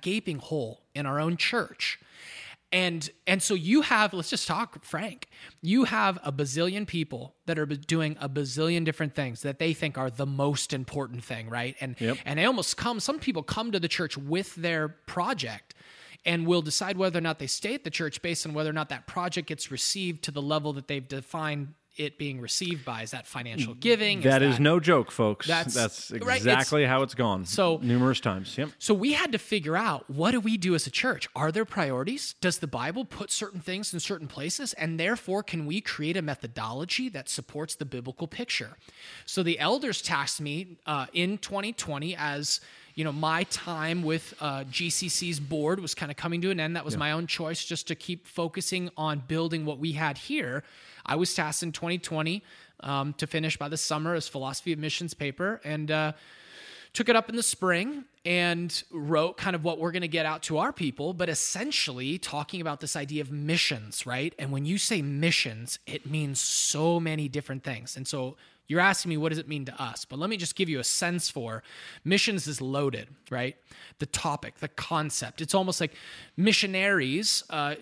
gaping 0.01 0.39
hole 0.39 0.81
in 0.93 1.05
our 1.05 1.19
own 1.19 1.37
church. 1.37 1.97
And 2.71 3.09
and 3.25 3.41
so 3.41 3.53
you 3.53 3.81
have 3.81 4.13
let's 4.13 4.29
just 4.29 4.47
talk 4.47 4.83
frank. 4.83 5.29
You 5.61 5.85
have 5.85 6.19
a 6.21 6.33
bazillion 6.33 6.85
people 6.85 7.35
that 7.45 7.57
are 7.57 7.65
doing 7.65 8.17
a 8.19 8.27
bazillion 8.27 8.83
different 8.83 9.15
things 9.15 9.41
that 9.43 9.57
they 9.57 9.73
think 9.73 9.97
are 9.97 10.09
the 10.09 10.25
most 10.25 10.73
important 10.73 11.23
thing, 11.23 11.49
right? 11.49 11.75
And 11.79 11.95
Yep. 11.99 12.17
and 12.25 12.37
they 12.37 12.45
almost 12.45 12.75
come 12.75 12.99
some 12.99 13.19
people 13.19 13.41
come 13.41 13.71
to 13.71 13.79
the 13.79 13.87
church 13.87 14.17
with 14.17 14.55
their 14.55 14.89
project 14.89 15.75
and 16.25 16.45
will 16.45 16.61
decide 16.61 16.97
whether 16.97 17.19
or 17.19 17.21
not 17.21 17.39
they 17.39 17.47
stay 17.47 17.73
at 17.73 17.85
the 17.85 17.89
church 17.89 18.21
based 18.21 18.45
on 18.45 18.53
whether 18.53 18.69
or 18.69 18.73
not 18.73 18.89
that 18.89 19.07
project 19.07 19.47
gets 19.47 19.71
received 19.71 20.23
to 20.25 20.31
the 20.31 20.41
level 20.41 20.73
that 20.73 20.89
they've 20.89 21.07
defined 21.07 21.73
it 21.97 22.17
being 22.17 22.39
received 22.39 22.85
by? 22.85 23.01
Is 23.01 23.11
that 23.11 23.25
financial 23.27 23.73
giving? 23.73 24.21
That 24.21 24.41
is 24.41 24.59
no 24.59 24.79
joke, 24.79 25.11
folks. 25.11 25.47
That's- 25.47 25.73
That's, 25.73 26.11
right, 26.11 26.21
it's- 26.21 26.37
exactly 26.37 26.85
how 26.85 27.01
it's 27.03 27.15
gone. 27.15 27.45
So- 27.45 27.79
numerous 27.81 28.19
times. 28.19 28.57
Yep. 28.57 28.69
So 28.79 28.93
we 28.93 29.13
had 29.13 29.31
to 29.31 29.37
figure 29.37 29.75
out 29.75 30.09
what 30.09 30.31
do 30.31 30.39
we 30.39 30.57
do 30.57 30.75
as 30.75 30.87
a 30.87 30.91
church? 30.91 31.27
Are 31.35 31.51
there 31.51 31.65
priorities? 31.65 32.35
Does 32.41 32.59
the 32.59 32.67
Bible 32.67 33.05
put 33.05 33.31
certain 33.31 33.59
things 33.59 33.93
in 33.93 33.99
certain 33.99 34.27
places? 34.27 34.73
And 34.73 34.99
therefore, 34.99 35.43
can 35.43 35.65
we 35.65 35.81
create 35.81 36.17
a 36.17 36.21
methodology 36.21 37.09
that 37.09 37.29
supports 37.29 37.75
the 37.75 37.85
biblical 37.85 38.27
picture? 38.27 38.77
So 39.25 39.43
the 39.43 39.59
elders 39.59 40.01
tasked 40.01 40.41
me 40.41 40.77
uh, 40.85 41.07
in 41.13 41.37
2020 41.37 42.15
as 42.15 42.61
you 42.95 43.03
know 43.03 43.11
my 43.11 43.43
time 43.43 44.01
with 44.01 44.33
uh, 44.41 44.63
GCC's 44.63 45.39
board 45.39 45.79
was 45.79 45.93
kind 45.93 46.09
of 46.09 46.17
coming 46.17 46.41
to 46.41 46.49
an 46.49 46.59
end. 46.59 46.75
That 46.75 46.83
was 46.85 46.97
my 46.97 47.11
own 47.11 47.27
choice, 47.27 47.63
just 47.63 47.87
to 47.89 47.95
keep 47.95 48.25
focusing 48.25 48.89
on 48.97 49.21
building 49.27 49.65
what 49.65 49.77
we 49.77 49.91
had 49.91 50.17
here. 50.17 50.63
I 51.07 51.15
was 51.15 51.33
tasked 51.33 51.63
in 51.63 51.71
2020 51.71 52.43
um, 52.81 53.13
to 53.13 53.27
finish 53.27 53.57
by 53.57 53.69
the 53.69 53.77
summer 53.77 54.13
as 54.13 54.27
philosophy 54.27 54.73
of 54.73 54.79
missions 54.79 55.13
paper, 55.13 55.61
and 55.63 55.89
uh, 55.89 56.11
took 56.93 57.09
it 57.09 57.15
up 57.15 57.29
in 57.29 57.35
the 57.35 57.43
spring 57.43 58.05
and 58.25 58.83
wrote 58.91 59.37
kind 59.37 59.55
of 59.55 59.63
what 59.63 59.79
we're 59.79 59.91
going 59.91 60.01
to 60.01 60.07
get 60.07 60.25
out 60.25 60.41
to 60.43 60.57
our 60.57 60.73
people, 60.73 61.13
but 61.13 61.29
essentially 61.29 62.17
talking 62.17 62.59
about 62.59 62.79
this 62.79 62.95
idea 62.95 63.21
of 63.21 63.31
missions, 63.31 64.05
right? 64.05 64.33
And 64.37 64.51
when 64.51 64.65
you 64.65 64.77
say 64.77 65.01
missions, 65.01 65.79
it 65.85 66.09
means 66.09 66.39
so 66.39 66.99
many 66.99 67.29
different 67.29 67.63
things. 67.63 67.95
And 67.95 68.07
so 68.07 68.35
you're 68.67 68.81
asking 68.81 69.09
me, 69.09 69.17
what 69.17 69.29
does 69.29 69.37
it 69.37 69.47
mean 69.47 69.63
to 69.65 69.81
us? 69.81 70.03
But 70.03 70.19
let 70.19 70.29
me 70.29 70.35
just 70.35 70.55
give 70.55 70.67
you 70.67 70.79
a 70.79 70.83
sense 70.83 71.29
for 71.29 71.63
missions 72.03 72.47
is 72.47 72.59
loaded, 72.59 73.07
right? 73.29 73.55
The 73.99 74.07
topic, 74.07 74.57
the 74.57 74.67
concept. 74.67 75.39
It's 75.39 75.55
almost 75.55 75.79
like 75.79 75.93
missionaries, 76.35 77.43
uh, 77.49 77.75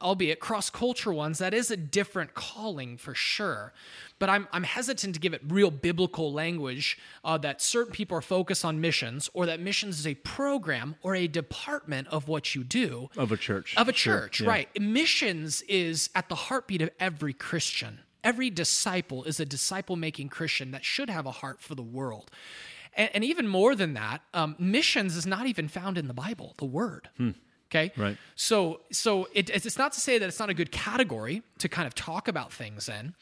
albeit 0.00 0.40
cross 0.40 0.70
culture 0.70 1.12
ones, 1.12 1.38
that 1.38 1.54
is 1.54 1.70
a 1.70 1.76
different 1.76 2.34
calling 2.34 2.96
for 2.96 3.14
sure. 3.14 3.72
But 4.18 4.28
I'm, 4.30 4.48
I'm 4.52 4.62
hesitant 4.62 5.14
to 5.14 5.20
give 5.20 5.34
it 5.34 5.42
real 5.46 5.70
biblical 5.70 6.32
language 6.32 6.98
uh, 7.24 7.36
that 7.38 7.60
certain 7.60 7.92
people 7.92 8.16
are 8.16 8.22
focused 8.22 8.64
on 8.64 8.80
missions 8.80 9.28
or 9.34 9.46
that 9.46 9.60
missions 9.60 9.98
is 9.98 10.06
a 10.06 10.14
program 10.14 10.96
or 11.02 11.14
a 11.14 11.26
department 11.26 12.08
of 12.08 12.28
what 12.28 12.54
you 12.54 12.64
do 12.64 13.10
Of 13.16 13.30
a 13.32 13.36
church. 13.36 13.74
of 13.76 13.88
a 13.88 13.92
Sure, 13.92 14.20
church, 14.20 14.40
yeah. 14.40 14.48
right? 14.48 14.80
Missions 14.80 15.62
is 15.62 16.10
at 16.14 16.28
the 16.28 16.34
heartbeat 16.34 16.82
of 16.82 16.90
every 16.98 17.32
Christian. 17.34 18.00
Every 18.24 18.50
disciple 18.50 19.24
is 19.24 19.38
a 19.38 19.44
disciple 19.44 19.96
making 19.96 20.30
Christian 20.30 20.70
that 20.72 20.84
should 20.84 21.10
have 21.10 21.26
a 21.26 21.30
heart 21.30 21.60
for 21.60 21.74
the 21.74 21.82
world. 21.82 22.30
And, 22.96 23.10
and 23.14 23.24
even 23.24 23.46
more 23.46 23.74
than 23.76 23.94
that, 23.94 24.22
um, 24.34 24.56
missions 24.58 25.14
is 25.16 25.26
not 25.26 25.46
even 25.46 25.68
found 25.68 25.98
in 25.98 26.08
the 26.08 26.14
Bible, 26.14 26.54
the 26.58 26.64
word. 26.64 27.10
Okay. 27.70 27.92
Right. 27.96 28.16
So, 28.36 28.80
so 28.92 29.28
it, 29.32 29.50
it's 29.50 29.78
not 29.78 29.92
to 29.92 30.00
say 30.00 30.18
that 30.18 30.28
it's 30.28 30.38
not 30.38 30.50
a 30.50 30.54
good 30.54 30.70
category 30.70 31.42
to 31.58 31.68
kind 31.68 31.86
of 31.86 31.94
talk 31.94 32.28
about 32.28 32.52
things 32.52 32.88
in, 32.88 33.14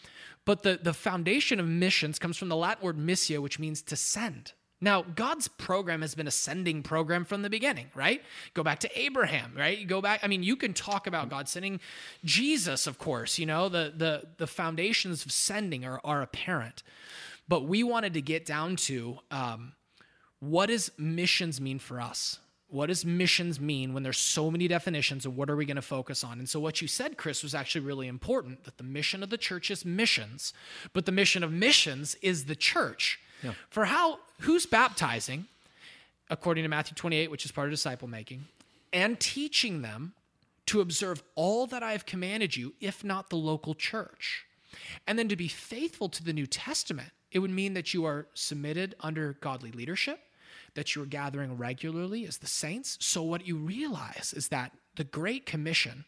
but 0.45 0.63
the, 0.63 0.79
the 0.83 0.93
foundation 0.93 1.59
of 1.59 1.67
missions 1.67 2.19
comes 2.19 2.37
from 2.37 2.49
the 2.49 2.57
Latin 2.57 2.85
word 2.85 2.99
missio, 2.99 3.41
which 3.41 3.59
means 3.59 3.81
to 3.83 3.97
send. 3.97 4.53
Now, 4.81 5.01
God's 5.03 5.49
program 5.49 6.03
has 6.03 6.15
been 6.15 6.27
a 6.27 6.33
sending 6.33 6.83
program 6.83 7.25
from 7.25 7.41
the 7.41 7.49
beginning, 7.49 7.87
right? 7.95 8.23
Go 8.53 8.63
back 8.63 8.81
to 8.81 9.01
Abraham, 9.01 9.55
right? 9.57 9.79
You 9.79 9.87
go 9.87 10.03
back. 10.03 10.21
I 10.23 10.27
mean, 10.27 10.43
you 10.43 10.57
can 10.57 10.75
talk 10.75 11.07
about 11.07 11.31
God 11.31 11.49
sending 11.49 11.81
Jesus, 12.23 12.87
of 12.87 12.99
course. 12.99 13.39
You 13.39 13.47
know, 13.47 13.71
the 13.71 13.95
the 13.97 14.25
the 14.37 14.47
foundations 14.47 15.25
of 15.25 15.33
sending 15.33 15.87
are 15.87 16.01
are 16.05 16.21
apparent, 16.21 16.83
but 17.49 17.65
we 17.65 17.83
wanted 17.83 18.13
to 18.13 18.21
get 18.21 18.45
down 18.45 18.77
to 18.77 19.21
um, 19.31 19.73
what 20.41 20.67
does 20.67 20.91
missions 20.99 21.63
mean 21.63 21.79
for 21.79 21.99
us? 21.99 22.39
What 22.69 22.87
does 22.87 23.05
missions 23.05 23.61
mean 23.61 23.95
when 23.95 24.03
there's 24.03 24.19
so 24.19 24.51
many 24.51 24.67
definitions 24.67 25.27
of 25.27 25.37
what 25.37 25.49
are 25.49 25.57
we 25.57 25.65
going 25.65 25.77
to 25.77 25.83
focus 25.83 26.25
on? 26.25 26.39
And 26.39 26.49
so 26.49 26.59
what 26.59 26.83
you 26.83 26.89
said, 26.89 27.17
Chris, 27.17 27.43
was 27.43 27.55
actually 27.55 27.85
really 27.85 28.09
important 28.09 28.65
that 28.65 28.79
the 28.79 28.85
mission 28.85 29.23
of 29.23 29.31
the 29.31 29.39
church 29.39 29.71
is 29.71 29.85
missions, 29.85 30.53
but 30.93 31.07
the 31.07 31.13
mission 31.13 31.45
of 31.45 31.53
missions 31.53 32.17
is 32.23 32.47
the 32.47 32.57
church. 32.57 33.21
For 33.69 33.85
how 33.85 34.19
who's 34.41 34.67
baptizing, 34.67 35.47
according 36.31 36.65
to 36.65 36.69
Matthew 36.69 36.95
28, 36.95 37.31
which 37.31 37.45
is 37.45 37.53
part 37.53 37.69
of 37.69 37.73
disciple 37.73 38.09
making, 38.09 38.47
and 38.93 39.21
teaching 39.21 39.83
them 39.83 40.15
to 40.67 40.81
observe 40.81 41.23
all 41.35 41.67
that 41.67 41.83
I 41.83 41.93
have 41.93 42.07
commanded 42.07 42.57
you, 42.57 42.73
if 42.81 43.05
not 43.05 43.29
the 43.29 43.37
local 43.37 43.75
church. 43.75 44.47
And 45.07 45.19
then 45.19 45.29
to 45.29 45.37
be 45.37 45.49
faithful 45.49 46.09
to 46.09 46.25
the 46.25 46.33
New 46.33 46.47
Testament, 46.47 47.11
it 47.31 47.41
would 47.41 47.51
mean 47.51 47.75
that 47.75 47.93
you 47.93 48.05
are 48.07 48.27
submitted 48.35 48.95
under 49.01 49.35
godly 49.35 49.73
leadership, 49.73 50.21
that 50.75 50.95
you 50.95 51.03
are 51.03 51.07
gathering 51.07 51.57
regularly 51.57 52.27
as 52.27 52.39
the 52.39 52.47
saints. 52.47 52.99
So, 53.01 53.23
what 53.23 53.47
you 53.47 53.57
realize 53.57 54.35
is 54.37 54.49
that 54.49 54.73
the 54.97 55.05
Great 55.05 55.47
Commission 55.47 56.05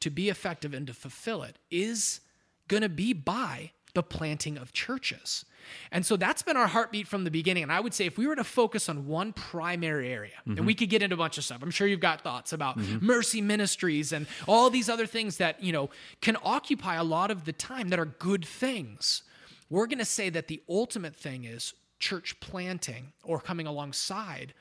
to 0.00 0.10
be 0.10 0.28
effective 0.28 0.74
and 0.74 0.86
to 0.86 0.94
fulfill 0.94 1.42
it 1.42 1.58
is 1.70 2.20
going 2.68 2.82
to 2.82 2.88
be 2.88 3.12
by 3.12 3.72
the 3.94 4.02
planting 4.02 4.56
of 4.56 4.72
churches. 4.72 5.44
And 5.90 6.04
so 6.04 6.16
that's 6.16 6.42
been 6.42 6.56
our 6.56 6.66
heartbeat 6.66 7.06
from 7.06 7.24
the 7.24 7.30
beginning. 7.30 7.62
And 7.62 7.72
I 7.72 7.78
would 7.78 7.94
say 7.94 8.06
if 8.06 8.16
we 8.16 8.26
were 8.26 8.34
to 8.36 8.44
focus 8.44 8.88
on 8.88 9.06
one 9.06 9.32
primary 9.32 10.10
area, 10.10 10.32
and 10.44 10.56
mm-hmm. 10.56 10.66
we 10.66 10.74
could 10.74 10.88
get 10.88 11.02
into 11.02 11.14
a 11.14 11.18
bunch 11.18 11.38
of 11.38 11.44
stuff. 11.44 11.62
I'm 11.62 11.70
sure 11.70 11.86
you've 11.86 12.00
got 12.00 12.22
thoughts 12.22 12.52
about 12.52 12.78
mm-hmm. 12.78 13.04
mercy 13.04 13.40
ministries 13.40 14.12
and 14.12 14.26
all 14.48 14.70
these 14.70 14.88
other 14.88 15.06
things 15.06 15.36
that, 15.36 15.62
you 15.62 15.72
know, 15.72 15.90
can 16.20 16.36
occupy 16.42 16.96
a 16.96 17.04
lot 17.04 17.30
of 17.30 17.44
the 17.44 17.52
time 17.52 17.90
that 17.90 17.98
are 17.98 18.06
good 18.06 18.44
things. 18.44 19.22
We're 19.70 19.86
going 19.86 19.98
to 19.98 20.04
say 20.04 20.30
that 20.30 20.48
the 20.48 20.62
ultimate 20.68 21.14
thing 21.14 21.44
is 21.44 21.74
church 22.02 22.40
planting 22.40 23.12
or 23.22 23.40
coming 23.40 23.64
alongside 23.64 24.52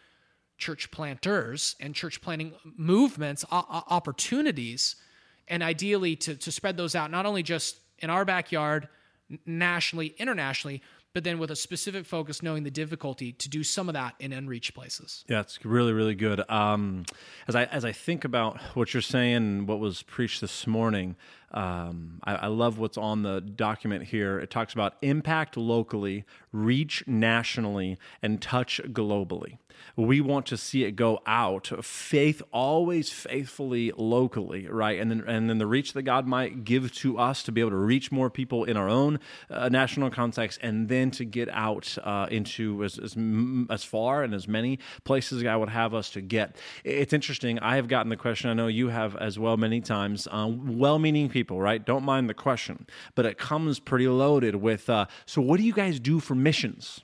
church 0.59 0.91
planters 0.91 1.75
and 1.79 1.95
church 1.95 2.21
planting 2.21 2.53
movements, 2.77 3.43
opportunities, 3.51 4.95
and 5.47 5.63
ideally 5.63 6.15
to, 6.15 6.35
to 6.35 6.51
spread 6.51 6.77
those 6.77 6.93
out, 6.93 7.09
not 7.09 7.25
only 7.25 7.41
just 7.41 7.79
in 7.97 8.11
our 8.11 8.25
backyard, 8.25 8.87
nationally, 9.47 10.13
internationally, 10.19 10.83
but 11.13 11.23
then 11.23 11.39
with 11.39 11.49
a 11.49 11.55
specific 11.55 12.05
focus, 12.05 12.43
knowing 12.43 12.63
the 12.63 12.71
difficulty 12.71 13.31
to 13.33 13.49
do 13.49 13.63
some 13.63 13.89
of 13.89 13.93
that 13.93 14.13
in 14.19 14.31
unreached 14.31 14.75
places. 14.75 15.25
Yeah, 15.27 15.39
it's 15.39 15.65
really, 15.65 15.93
really 15.93 16.15
good. 16.15 16.47
Um, 16.47 17.05
as 17.47 17.55
I 17.55 17.63
as 17.65 17.83
I 17.83 17.91
think 17.91 18.23
about 18.23 18.61
what 18.75 18.93
you're 18.93 19.01
saying, 19.01 19.65
what 19.65 19.79
was 19.79 20.03
preached 20.03 20.41
this 20.41 20.67
morning, 20.67 21.15
um, 21.53 22.19
I, 22.23 22.35
I 22.35 22.47
love 22.47 22.79
what's 22.79 22.97
on 22.97 23.23
the 23.23 23.41
document 23.41 24.05
here. 24.05 24.39
It 24.39 24.49
talks 24.49 24.73
about 24.73 24.95
impact 25.01 25.57
locally, 25.57 26.25
reach 26.51 27.03
nationally, 27.07 27.97
and 28.21 28.41
touch 28.41 28.81
globally. 28.85 29.57
We 29.95 30.21
want 30.21 30.45
to 30.47 30.57
see 30.57 30.83
it 30.83 30.91
go 30.91 31.21
out. 31.25 31.71
Faith 31.83 32.43
always 32.53 33.09
faithfully 33.09 33.91
locally, 33.97 34.67
right? 34.67 34.99
And 34.99 35.09
then 35.09 35.23
and 35.27 35.49
then 35.49 35.57
the 35.57 35.65
reach 35.65 35.93
that 35.93 36.03
God 36.03 36.27
might 36.27 36.63
give 36.63 36.93
to 36.97 37.17
us 37.17 37.41
to 37.43 37.51
be 37.51 37.61
able 37.61 37.71
to 37.71 37.77
reach 37.77 38.11
more 38.11 38.29
people 38.29 38.63
in 38.63 38.77
our 38.77 38.87
own 38.87 39.19
uh, 39.49 39.69
national 39.69 40.11
context, 40.11 40.59
and 40.61 40.87
then 40.87 41.09
to 41.11 41.25
get 41.25 41.49
out 41.49 41.97
uh, 42.03 42.27
into 42.29 42.83
as 42.83 42.99
as, 42.99 43.17
as 43.71 43.83
far 43.83 44.23
and 44.23 44.35
as 44.35 44.47
many 44.47 44.77
places 45.03 45.37
as 45.37 45.43
God 45.43 45.57
would 45.59 45.69
have 45.69 45.95
us 45.95 46.11
to 46.11 46.21
get. 46.21 46.57
It's 46.83 47.11
interesting. 47.11 47.57
I 47.59 47.77
have 47.77 47.87
gotten 47.87 48.09
the 48.09 48.17
question. 48.17 48.51
I 48.51 48.53
know 48.53 48.67
you 48.67 48.89
have 48.89 49.15
as 49.15 49.39
well 49.39 49.57
many 49.57 49.81
times. 49.81 50.27
Um, 50.29 50.77
well-meaning 50.77 51.29
people, 51.29 51.40
right? 51.49 51.83
Don't 51.83 52.03
mind 52.03 52.29
the 52.29 52.33
question, 52.33 52.85
but 53.15 53.25
it 53.25 53.37
comes 53.37 53.79
pretty 53.79 54.07
loaded 54.07 54.55
with. 54.55 54.89
Uh, 54.89 55.05
so, 55.25 55.41
what 55.41 55.57
do 55.57 55.63
you 55.63 55.73
guys 55.73 55.99
do 55.99 56.19
for 56.19 56.35
missions? 56.35 57.01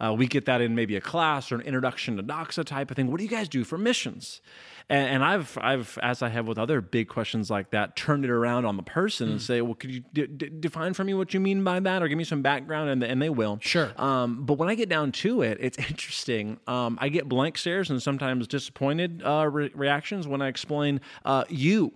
Uh, 0.00 0.12
we 0.12 0.26
get 0.26 0.46
that 0.46 0.60
in 0.60 0.74
maybe 0.74 0.96
a 0.96 1.00
class 1.00 1.52
or 1.52 1.56
an 1.56 1.60
introduction 1.62 2.16
to 2.16 2.22
Doxa 2.22 2.64
type 2.64 2.90
of 2.90 2.96
thing. 2.96 3.10
What 3.10 3.18
do 3.18 3.24
you 3.24 3.30
guys 3.30 3.48
do 3.48 3.64
for 3.64 3.78
missions? 3.78 4.40
And, 4.88 5.08
and 5.08 5.24
I've, 5.24 5.56
I've, 5.60 5.98
as 6.02 6.22
I 6.22 6.28
have 6.28 6.46
with 6.46 6.58
other 6.58 6.80
big 6.80 7.08
questions 7.08 7.50
like 7.50 7.70
that, 7.70 7.96
turned 7.96 8.24
it 8.24 8.30
around 8.30 8.64
on 8.64 8.76
the 8.76 8.82
person 8.82 9.30
and 9.30 9.40
say, 9.40 9.60
well, 9.60 9.74
could 9.74 9.90
you 9.90 10.04
d- 10.12 10.26
d- 10.26 10.50
define 10.60 10.94
for 10.94 11.04
me 11.04 11.14
what 11.14 11.32
you 11.32 11.40
mean 11.40 11.64
by 11.64 11.80
that, 11.80 12.02
or 12.02 12.08
give 12.08 12.18
me 12.18 12.24
some 12.24 12.42
background? 12.42 12.90
And, 12.90 13.02
and 13.02 13.22
they 13.22 13.30
will. 13.30 13.58
Sure. 13.60 13.92
Um, 13.96 14.44
but 14.44 14.58
when 14.58 14.68
I 14.68 14.74
get 14.74 14.88
down 14.88 15.12
to 15.12 15.42
it, 15.42 15.58
it's 15.60 15.78
interesting. 15.90 16.58
Um, 16.66 16.98
I 17.00 17.08
get 17.08 17.28
blank 17.28 17.56
stares 17.56 17.90
and 17.90 18.02
sometimes 18.02 18.46
disappointed 18.46 19.22
uh, 19.24 19.48
re- 19.50 19.70
reactions 19.74 20.26
when 20.28 20.42
I 20.42 20.48
explain 20.48 21.00
uh, 21.24 21.44
you 21.48 21.92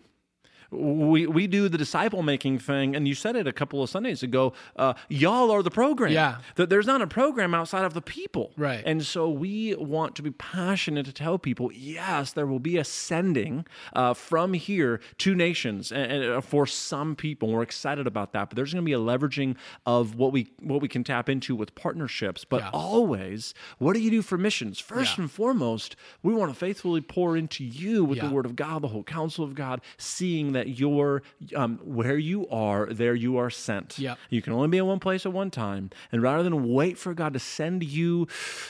we 0.71 1.27
we 1.27 1.47
do 1.47 1.69
the 1.69 1.79
disciple 1.79 2.23
making 2.23 2.59
thing, 2.59 2.95
and 2.95 3.09
you 3.09 3.15
said 3.15 3.37
it 3.37 3.47
a 3.47 3.53
couple 3.53 3.83
of 3.83 3.89
Sundays 3.89 4.23
ago. 4.23 4.53
Uh, 4.77 4.95
y'all 5.09 5.51
are 5.51 5.63
the 5.63 5.71
program. 5.71 6.13
Yeah. 6.13 6.39
that 6.57 6.69
there's 6.69 6.87
not 6.87 7.01
a 7.01 7.07
program 7.07 7.55
outside 7.55 7.85
of 7.85 7.95
the 7.95 8.03
people. 8.03 8.53
Right. 8.57 8.83
And 8.85 9.03
so 9.05 9.31
we 9.31 9.75
want 9.77 10.15
to 10.17 10.23
be 10.23 10.31
passionate 10.31 11.07
to 11.07 11.13
tell 11.13 11.39
people, 11.39 11.71
yes, 11.73 12.33
there 12.33 12.47
will 12.47 12.59
be 12.59 12.77
a 12.77 12.85
sending 12.85 13.65
uh, 13.95 14.13
from 14.15 14.53
here 14.53 15.01
to 15.19 15.35
nations, 15.35 15.91
and, 15.91 16.13
and 16.13 16.25
uh, 16.33 16.41
for 16.41 16.67
some 16.67 17.17
people, 17.17 17.51
we're 17.53 17.63
excited 17.63 18.07
about 18.07 18.33
that. 18.33 18.51
But 18.51 18.57
there's 18.57 18.73
going 18.75 18.85
to 18.85 18.87
be 18.87 18.93
a 18.93 18.99
leveraging 18.99 19.57
of 19.87 20.17
what 20.17 20.33
we 20.33 20.51
what 20.61 20.83
we 20.83 20.89
can 20.89 21.03
tap 21.05 21.29
into 21.29 21.55
with 21.57 21.75
partnerships. 21.75 22.45
But 22.45 22.61
Yeah. 22.63 22.71
always, 22.73 23.55
what 23.79 23.95
do 23.95 24.01
you 24.01 24.11
do 24.11 24.23
for 24.23 24.37
missions? 24.37 24.79
First 24.79 25.17
Yeah. 25.17 25.23
and 25.23 25.31
foremost, 25.31 25.97
we 26.23 26.35
want 26.35 26.53
to 26.53 26.59
faithfully 26.59 27.01
pour 27.01 27.37
into 27.37 27.65
you 27.65 28.05
with 28.05 28.19
Yeah. 28.19 28.29
the 28.29 28.35
Word 28.35 28.45
of 28.45 28.55
God, 28.57 28.83
the 28.83 28.89
whole 28.89 29.05
counsel 29.05 29.45
of 29.45 29.55
God, 29.55 29.81
seeing 29.97 30.53
that 30.53 30.58
you're 30.67 31.23
um, 31.55 31.79
where 31.85 32.19
you 32.19 32.49
are, 32.49 32.87
there 32.87 33.15
you 33.15 33.37
are 33.37 33.51
sent. 33.51 33.99
Yep. 33.99 34.19
You 34.31 34.43
can 34.43 34.53
only 34.53 34.69
be 34.69 34.79
in 34.79 34.87
one 34.87 34.99
place 34.99 35.25
at 35.27 35.33
one 35.33 35.51
time. 35.51 35.91
And 36.11 36.23
rather 36.23 36.43
than 36.43 36.73
wait 36.73 36.99
for 36.99 37.15
God 37.15 37.35
to 37.35 37.39
send 37.39 37.85
you 37.85 38.27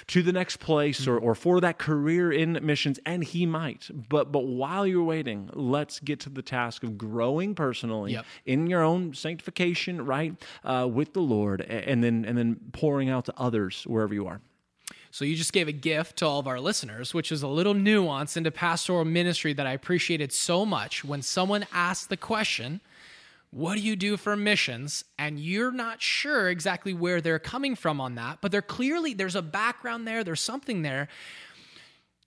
to 0.09 0.23
the 0.23 0.33
next 0.33 0.59
place 0.59 1.07
or, 1.07 1.17
or 1.19 1.35
for 1.35 1.61
that 1.61 1.79
career 1.79 2.33
in 2.33 2.59
missions, 2.63 2.99
and 3.07 3.23
He 3.25 3.47
might, 3.47 3.89
but 4.09 4.33
but 4.33 4.45
while 4.45 4.87
you're 4.87 5.05
waiting, 5.05 5.49
let's 5.55 6.01
get 6.01 6.21
to 6.21 6.29
the 6.31 6.43
task 6.43 6.83
of 6.83 6.99
growing 6.99 7.55
personally 7.55 8.13
Yep. 8.13 8.27
in 8.47 8.67
your 8.67 8.83
own 8.83 9.15
sanctification, 9.15 10.05
right, 10.05 10.35
uh, 10.65 10.89
with 10.91 11.13
the 11.13 11.21
Lord, 11.21 11.61
and 11.63 12.03
then 12.03 12.25
and 12.25 12.37
then 12.37 12.57
pouring 12.73 13.09
out 13.09 13.25
to 13.27 13.35
others 13.37 13.85
wherever 13.87 14.13
you 14.13 14.27
are. 14.27 14.41
So 15.11 15.25
you 15.25 15.37
just 15.37 15.53
gave 15.53 15.69
a 15.69 15.73
gift 15.73 16.19
to 16.19 16.27
all 16.27 16.39
of 16.39 16.47
our 16.47 16.61
listeners, 16.61 17.15
which 17.15 17.33
is 17.33 17.43
a 17.43 17.49
little 17.49 17.75
nuance 17.75 18.37
into 18.37 18.51
pastoral 18.51 19.05
ministry 19.05 19.53
that 19.55 19.67
I 19.67 19.73
appreciated 19.73 20.33
so 20.33 20.67
much. 20.67 21.05
When 21.05 21.23
someone 21.23 21.67
asked 21.73 22.09
the 22.09 22.17
question, 22.17 22.81
what 23.51 23.77
do 23.77 23.81
you 23.81 23.97
do 23.97 24.17
for 24.19 24.37
missions? 24.37 25.05
And 25.19 25.41
you're 25.41 25.73
not 25.73 26.03
sure 26.03 26.51
exactly 26.51 26.93
where 26.93 27.21
they're 27.21 27.39
coming 27.39 27.75
from 27.75 28.01
on 28.01 28.15
that, 28.17 28.39
but 28.41 28.53
they're 28.53 28.61
clearly, 28.61 29.15
there's 29.15 29.37
a 29.37 29.43
background 29.43 30.07
there, 30.07 30.23
there's 30.23 30.41
something 30.41 30.83
there. 30.83 31.09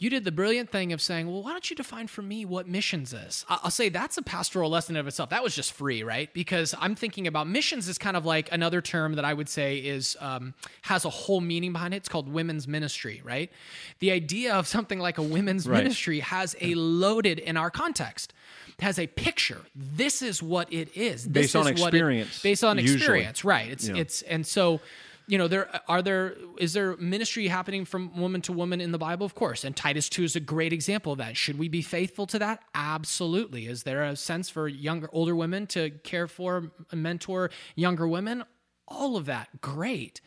You 0.02 0.10
did 0.10 0.24
the 0.24 0.32
brilliant 0.32 0.72
thing 0.72 0.94
of 0.94 1.00
saying, 1.00 1.28
well, 1.32 1.44
why 1.44 1.52
don't 1.52 1.70
you 1.70 1.76
define 1.76 2.08
for 2.08 2.24
me 2.24 2.44
what 2.44 2.68
missions 2.68 3.14
is? 3.14 3.46
I'll 3.48 3.70
say 3.70 3.88
that's 3.88 4.18
a 4.18 4.24
pastoral 4.24 4.72
lesson 4.72 4.96
of 4.96 5.06
itself. 5.06 5.30
That 5.30 5.44
was 5.44 5.56
just 5.56 5.74
free, 5.74 6.02
right? 6.02 6.34
Because 6.34 6.74
I'm 6.80 6.96
thinking 6.96 7.28
about 7.28 7.48
missions 7.48 7.88
is 7.88 8.00
kind 8.00 8.18
of 8.18 8.26
like 8.26 8.52
another 8.52 8.82
term 8.82 9.14
that 9.14 9.26
I 9.26 9.36
would 9.36 9.48
say 9.48 9.78
is 9.78 10.18
um, 10.20 10.56
has 10.82 11.06
a 11.06 11.12
whole 11.12 11.40
meaning 11.40 11.72
behind 11.72 11.94
it. 11.94 11.98
It's 11.98 12.10
called 12.10 12.28
women's 12.28 12.68
ministry, 12.68 13.22
right? 13.24 13.52
The 14.00 14.10
idea 14.10 14.56
of 14.56 14.66
something 14.66 14.98
like 14.98 15.20
a 15.20 15.24
women's 15.24 15.68
Right. 15.68 15.78
ministry 15.84 16.22
has 16.22 16.56
a 16.60 16.74
loaded 16.74 17.38
in 17.38 17.56
our 17.56 17.70
context. 17.70 18.34
Has 18.80 18.98
a 18.98 19.06
picture. 19.06 19.62
This 19.76 20.24
is 20.24 20.42
what 20.42 20.74
it 20.74 20.98
is. 20.98 21.26
This 21.26 21.54
Based 21.54 21.56
on 21.56 21.68
is 21.76 21.80
what 21.80 21.94
it- 21.94 21.98
experience, 21.98 22.42
based 22.42 22.64
on 22.64 22.80
usually. 22.80 22.98
experience, 22.98 23.46
right? 23.46 23.70
It's 23.70 23.88
Yeah. 23.88 23.98
it's 23.98 24.24
and 24.24 24.48
so 24.48 24.82
you 25.28 25.38
know 25.38 25.48
there 25.48 25.70
are 25.88 26.02
there 26.02 26.36
is 26.58 26.74
there 26.74 26.98
ministry 26.98 27.48
happening 27.48 27.86
from 27.86 28.20
woman 28.20 28.42
to 28.42 28.54
woman 28.54 28.82
in 28.82 28.92
the 28.92 28.98
bible? 28.98 29.26
Of 29.26 29.36
course. 29.36 29.64
And 29.64 29.76
titus 29.76 30.10
2 30.10 30.24
is 30.24 30.36
a 30.36 30.40
great 30.40 30.74
example 30.74 31.12
of 31.12 31.18
that. 31.20 31.38
Should 31.38 31.58
we 31.58 31.70
be 31.70 31.82
faithful 31.82 32.28
to 32.28 32.40
that? 32.40 32.64
Absolutely. 32.76 33.68
Is 33.68 33.84
there 33.84 34.04
a 34.04 34.16
sense 34.16 34.50
for 34.50 34.68
younger 34.68 35.10
older 35.14 35.36
women 35.36 35.68
to 35.68 35.92
care 36.04 36.28
for 36.28 36.72
mentor 36.94 37.50
younger 37.76 38.08
women? 38.08 38.44
All 38.88 39.16
of 39.16 39.26
that. 39.26 39.62
Great. 39.62 40.22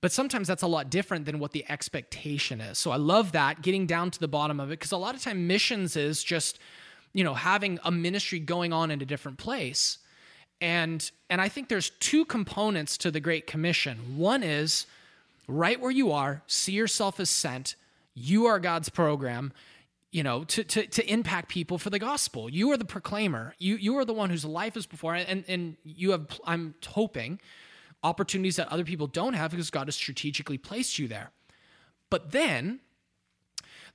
But 0.00 0.12
sometimes 0.12 0.48
that's 0.48 0.62
a 0.62 0.66
lot 0.66 0.90
different 0.90 1.26
than 1.26 1.38
what 1.38 1.52
the 1.52 1.64
expectation 1.68 2.60
is. 2.60 2.78
So 2.78 2.90
I 2.90 2.96
love 2.96 3.32
that 3.32 3.60
getting 3.62 3.86
down 3.86 4.10
to 4.12 4.20
the 4.20 4.28
bottom 4.28 4.58
of 4.58 4.68
it 4.68 4.78
because 4.78 4.92
a 4.92 4.96
lot 4.96 5.14
of 5.14 5.22
time 5.22 5.46
missions 5.46 5.94
is 5.96 6.24
just, 6.24 6.58
you 7.12 7.22
know, 7.22 7.34
having 7.34 7.78
a 7.84 7.90
ministry 7.90 8.38
going 8.38 8.72
on 8.72 8.90
in 8.90 9.02
a 9.02 9.04
different 9.04 9.38
place. 9.38 9.98
And 10.60 11.10
and 11.30 11.40
I 11.40 11.48
think 11.48 11.68
there's 11.68 11.90
two 11.90 12.24
components 12.24 12.98
to 12.98 13.10
the 13.10 13.20
Great 13.20 13.46
Commission. 13.46 14.18
One 14.18 14.42
is 14.42 14.86
right 15.48 15.80
where 15.80 15.90
you 15.90 16.12
are, 16.12 16.42
see 16.46 16.72
yourself 16.72 17.18
as 17.20 17.30
sent. 17.30 17.76
You 18.14 18.46
are 18.46 18.58
God's 18.58 18.88
program, 18.88 19.52
you 20.10 20.22
know, 20.22 20.44
to, 20.44 20.64
to, 20.64 20.86
to 20.86 21.12
impact 21.12 21.48
people 21.48 21.78
for 21.78 21.90
the 21.90 21.98
gospel. 21.98 22.50
You 22.50 22.70
are 22.72 22.76
the 22.76 22.84
proclaimer. 22.84 23.54
You, 23.58 23.76
you 23.76 23.96
are 23.98 24.04
the 24.04 24.12
one 24.12 24.30
whose 24.30 24.44
life 24.44 24.76
is 24.76 24.86
before, 24.86 25.14
and, 25.14 25.44
and 25.48 25.76
you 25.84 26.10
have, 26.10 26.26
I'm 26.44 26.74
hoping, 26.86 27.40
opportunities 28.02 28.56
that 28.56 28.68
other 28.68 28.84
people 28.84 29.06
don't 29.06 29.34
have 29.34 29.52
because 29.52 29.70
God 29.70 29.86
has 29.86 29.94
strategically 29.94 30.58
placed 30.58 30.98
you 30.98 31.08
there. 31.08 31.30
But 32.10 32.32
then 32.32 32.80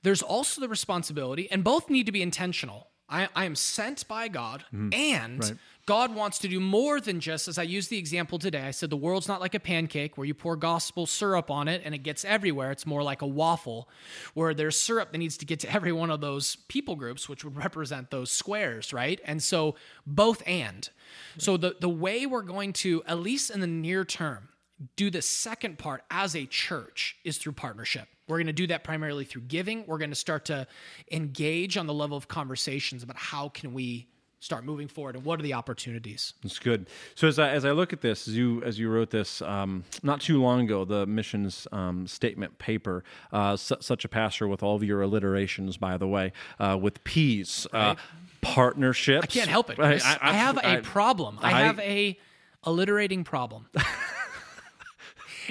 there's 0.04 0.22
also 0.22 0.62
the 0.62 0.70
responsibility, 0.70 1.50
and 1.52 1.64
both 1.64 1.90
need 1.90 2.06
to 2.06 2.12
be 2.12 2.22
intentional. 2.22 2.88
I, 3.08 3.28
I 3.36 3.46
am 3.46 3.56
sent 3.56 4.08
by 4.08 4.28
God, 4.28 4.66
mm-hmm. 4.74 4.90
and 4.94 5.60
God 5.86 6.16
wants 6.16 6.40
to 6.40 6.48
do 6.48 6.60
more 6.60 7.00
than 7.00 7.20
just, 7.20 7.48
as 7.48 7.60
I 7.60 7.64
used 7.64 7.92
the 7.92 8.00
example 8.00 8.40
today, 8.40 8.62
I 8.62 8.72
said 8.72 8.90
the 8.90 8.98
world's 8.98 9.28
not 9.28 9.40
like 9.40 9.54
a 9.54 9.60
pancake 9.60 10.18
where 10.18 10.26
you 10.26 10.34
pour 10.34 10.56
gospel 10.56 11.06
syrup 11.06 11.52
on 11.52 11.68
it 11.68 11.84
and 11.86 11.94
it 11.94 12.00
gets 12.00 12.26
everywhere. 12.26 12.72
It's 12.72 12.88
more 12.88 13.04
like 13.04 13.22
a 13.22 13.28
waffle 13.28 13.88
where 14.34 14.56
there's 14.56 14.80
syrup 14.80 15.12
that 15.12 15.20
needs 15.20 15.38
to 15.38 15.46
get 15.46 15.60
to 15.60 15.72
every 15.72 15.92
one 15.92 16.10
of 16.10 16.22
those 16.22 16.56
people 16.68 16.96
groups, 16.96 17.30
which 17.30 17.44
would 17.44 17.56
represent 17.56 18.10
those 18.10 18.32
squares, 18.32 18.92
right? 18.92 19.20
And 19.26 19.44
so 19.44 19.76
both 20.08 20.42
and. 20.48 20.90
So 21.38 21.58
the, 21.58 21.76
the 21.80 21.90
way 21.90 22.26
we're 22.26 22.42
going 22.42 22.74
to, 22.74 23.04
at 23.06 23.20
least 23.20 23.52
in 23.52 23.60
the 23.60 23.68
near 23.68 24.04
term, 24.04 24.50
do 24.96 25.10
the 25.10 25.22
second 25.22 25.78
part 25.78 26.04
as 26.12 26.36
a 26.36 26.46
church 26.46 27.18
is 27.24 27.38
through 27.38 27.54
partnership. 27.54 28.08
We're 28.28 28.38
going 28.38 28.48
to 28.48 28.54
do 28.54 28.68
that 28.68 28.84
primarily 28.84 29.24
through 29.24 29.44
giving. 29.44 29.86
We're 29.88 30.00
going 30.00 30.10
to 30.10 30.16
start 30.16 30.46
to 30.46 30.68
engage 31.12 31.78
on 31.78 31.86
the 31.88 31.94
level 31.94 32.18
of 32.18 32.28
conversations 32.28 33.04
about 33.04 33.18
how 33.18 33.50
can 33.50 33.74
we 33.74 34.08
start 34.40 34.64
moving 34.64 34.88
forward 34.88 35.16
and 35.16 35.24
what 35.26 35.40
are 35.40 35.44
the 35.44 35.54
opportunities. 35.54 36.34
It's 36.44 36.60
good. 36.60 36.88
So 37.16 37.28
as 37.28 37.40
I, 37.40 37.50
as 37.52 37.66
I 37.66 37.72
look 37.72 37.94
at 37.94 38.02
this, 38.02 38.28
as 38.28 38.36
you 38.36 38.62
as 38.64 38.78
you 38.78 38.90
wrote 38.90 39.10
this 39.10 39.42
um, 39.42 39.84
not 40.04 40.22
too 40.22 40.42
long 40.42 40.62
ago, 40.62 40.86
the 40.86 41.06
missions 41.06 41.68
um, 41.72 42.06
statement 42.06 42.58
paper, 42.60 43.04
uh, 43.32 43.56
su- 43.56 43.78
such 43.80 44.06
a 44.06 44.10
pastor 44.10 44.48
with 44.48 44.62
all 44.62 44.76
of 44.76 44.84
your 44.84 45.02
alliterations, 45.02 45.78
by 45.78 45.98
the 45.98 46.08
way, 46.08 46.32
uh, 46.60 46.78
with 46.80 47.04
P's, 47.04 47.66
uh, 47.74 47.96
partnerships. 48.42 49.24
I 49.24 49.28
can't 49.28 49.50
help 49.50 49.70
it. 49.72 49.78
Right, 49.78 50.02
Chris. 50.02 50.18
I, 50.22 50.34
have 50.34 50.58
a 50.58 50.68
I- 50.68 50.82
problem. 50.82 51.40
I, 51.42 51.48
I- 51.52 51.62
have 51.64 51.80
a 51.80 52.18
alliterating 52.64 53.24
problem. 53.24 53.68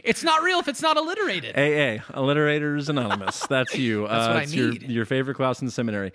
it's 0.03 0.25
not 0.25 0.43
real 0.43 0.59
if 0.59 0.69
it's 0.69 0.83
not 0.83 0.97
alliterated. 0.97 1.57
AA, 1.57 2.03
Alliterators 2.13 2.89
Anonymous. 2.89 3.47
That's 3.49 3.77
you. 3.77 4.09
That's 4.09 4.27
uh, 4.27 4.29
what 4.29 4.37
I 4.37 4.43
it's 4.43 4.55
your, 4.55 4.71
need. 4.73 4.91
your 4.91 5.05
favorite 5.05 5.35
class 5.35 5.63
in 5.63 5.71
seminary. 5.71 6.13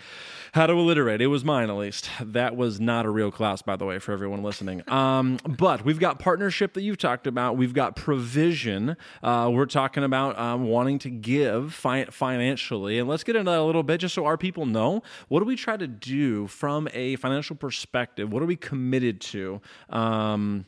How 0.54 0.66
to 0.66 0.74
alliterate. 0.74 1.22
It 1.22 1.28
was 1.28 1.46
mine, 1.46 1.70
at 1.70 1.76
least. 1.76 2.10
That 2.22 2.56
was 2.56 2.80
not 2.80 3.06
a 3.06 3.10
real 3.10 3.32
class, 3.32 3.62
by 3.62 3.76
the 3.76 3.86
way, 3.86 4.00
for 4.00 4.12
everyone 4.12 4.44
listening. 4.44 4.84
Um, 5.00 5.38
but 5.48 5.86
we've 5.86 6.00
got 6.00 6.20
partnership 6.20 6.74
that 6.74 6.82
you've 6.82 6.98
talked 6.98 7.26
about. 7.26 7.56
We've 7.56 7.74
got 7.74 7.96
provision. 7.96 8.98
Uh, 9.24 9.50
we're 9.52 9.66
talking 9.66 10.04
about 10.04 10.38
um, 10.38 10.66
wanting 10.66 11.00
to 11.00 11.10
give 11.10 11.74
fi- 11.74 12.06
financially. 12.06 13.00
And 13.00 13.08
let's 13.08 13.24
get 13.24 13.36
into 13.36 13.50
that 13.50 13.60
a 13.60 13.64
little 13.64 13.84
bit 13.84 14.02
just 14.02 14.16
so 14.16 14.26
our 14.26 14.38
people 14.38 14.66
know. 14.66 15.02
What 15.30 15.40
do 15.40 15.46
we 15.46 15.56
try 15.56 15.78
to 15.78 15.88
do 15.88 16.48
from 16.48 16.90
a 16.94 17.16
financial 17.18 17.56
perspective? 17.56 18.32
What 18.32 18.44
are 18.44 18.48
we 18.48 18.56
committed 18.56 19.22
to? 19.22 19.62
Um, 19.90 20.66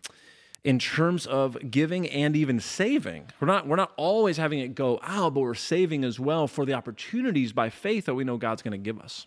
in 0.63 0.77
terms 0.77 1.25
of 1.25 1.57
giving 1.71 2.07
and 2.07 2.35
even 2.35 2.59
saving. 2.59 3.25
We're 3.39 3.47
not 3.47 3.67
we're 3.67 3.75
not 3.75 3.93
always 3.97 4.37
having 4.37 4.59
it 4.59 4.75
go 4.75 4.99
out, 5.03 5.33
but 5.33 5.41
we're 5.41 5.53
saving 5.53 6.03
as 6.03 6.19
well 6.19 6.47
for 6.47 6.65
the 6.65 6.73
opportunities 6.73 7.51
by 7.53 7.69
faith 7.69 8.05
that 8.05 8.15
we 8.15 8.23
know 8.23 8.37
God's 8.37 8.61
going 8.61 8.73
to 8.73 8.77
give 8.77 8.99
us. 8.99 9.25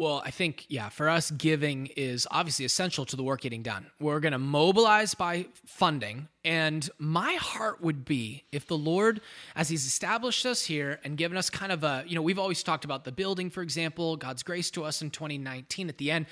Well, 0.00 0.22
I 0.24 0.30
think, 0.30 0.64
yeah, 0.70 0.88
for 0.88 1.10
us, 1.10 1.30
giving 1.30 1.88
is 1.94 2.26
obviously 2.30 2.64
essential 2.64 3.04
to 3.04 3.16
the 3.16 3.22
work 3.22 3.42
getting 3.42 3.62
done. 3.62 3.84
We're 4.00 4.20
going 4.20 4.32
to 4.32 4.38
mobilize 4.38 5.12
by 5.12 5.48
funding. 5.66 6.28
And 6.42 6.88
my 6.98 7.34
heart 7.34 7.82
would 7.82 8.06
be 8.06 8.44
if 8.50 8.66
the 8.66 8.78
Lord, 8.78 9.20
as 9.54 9.68
He's 9.68 9.84
established 9.84 10.46
us 10.46 10.64
here 10.64 11.00
and 11.04 11.18
given 11.18 11.36
us 11.36 11.50
kind 11.50 11.70
of 11.70 11.84
a, 11.84 12.02
you 12.06 12.14
know, 12.14 12.22
we've 12.22 12.38
always 12.38 12.62
talked 12.62 12.86
about 12.86 13.04
the 13.04 13.12
building, 13.12 13.50
for 13.50 13.60
example, 13.60 14.16
God's 14.16 14.42
grace 14.42 14.70
to 14.70 14.84
us 14.84 15.02
in 15.02 15.10
2019 15.10 15.90
at 15.90 15.98
the 15.98 16.10
end, 16.10 16.24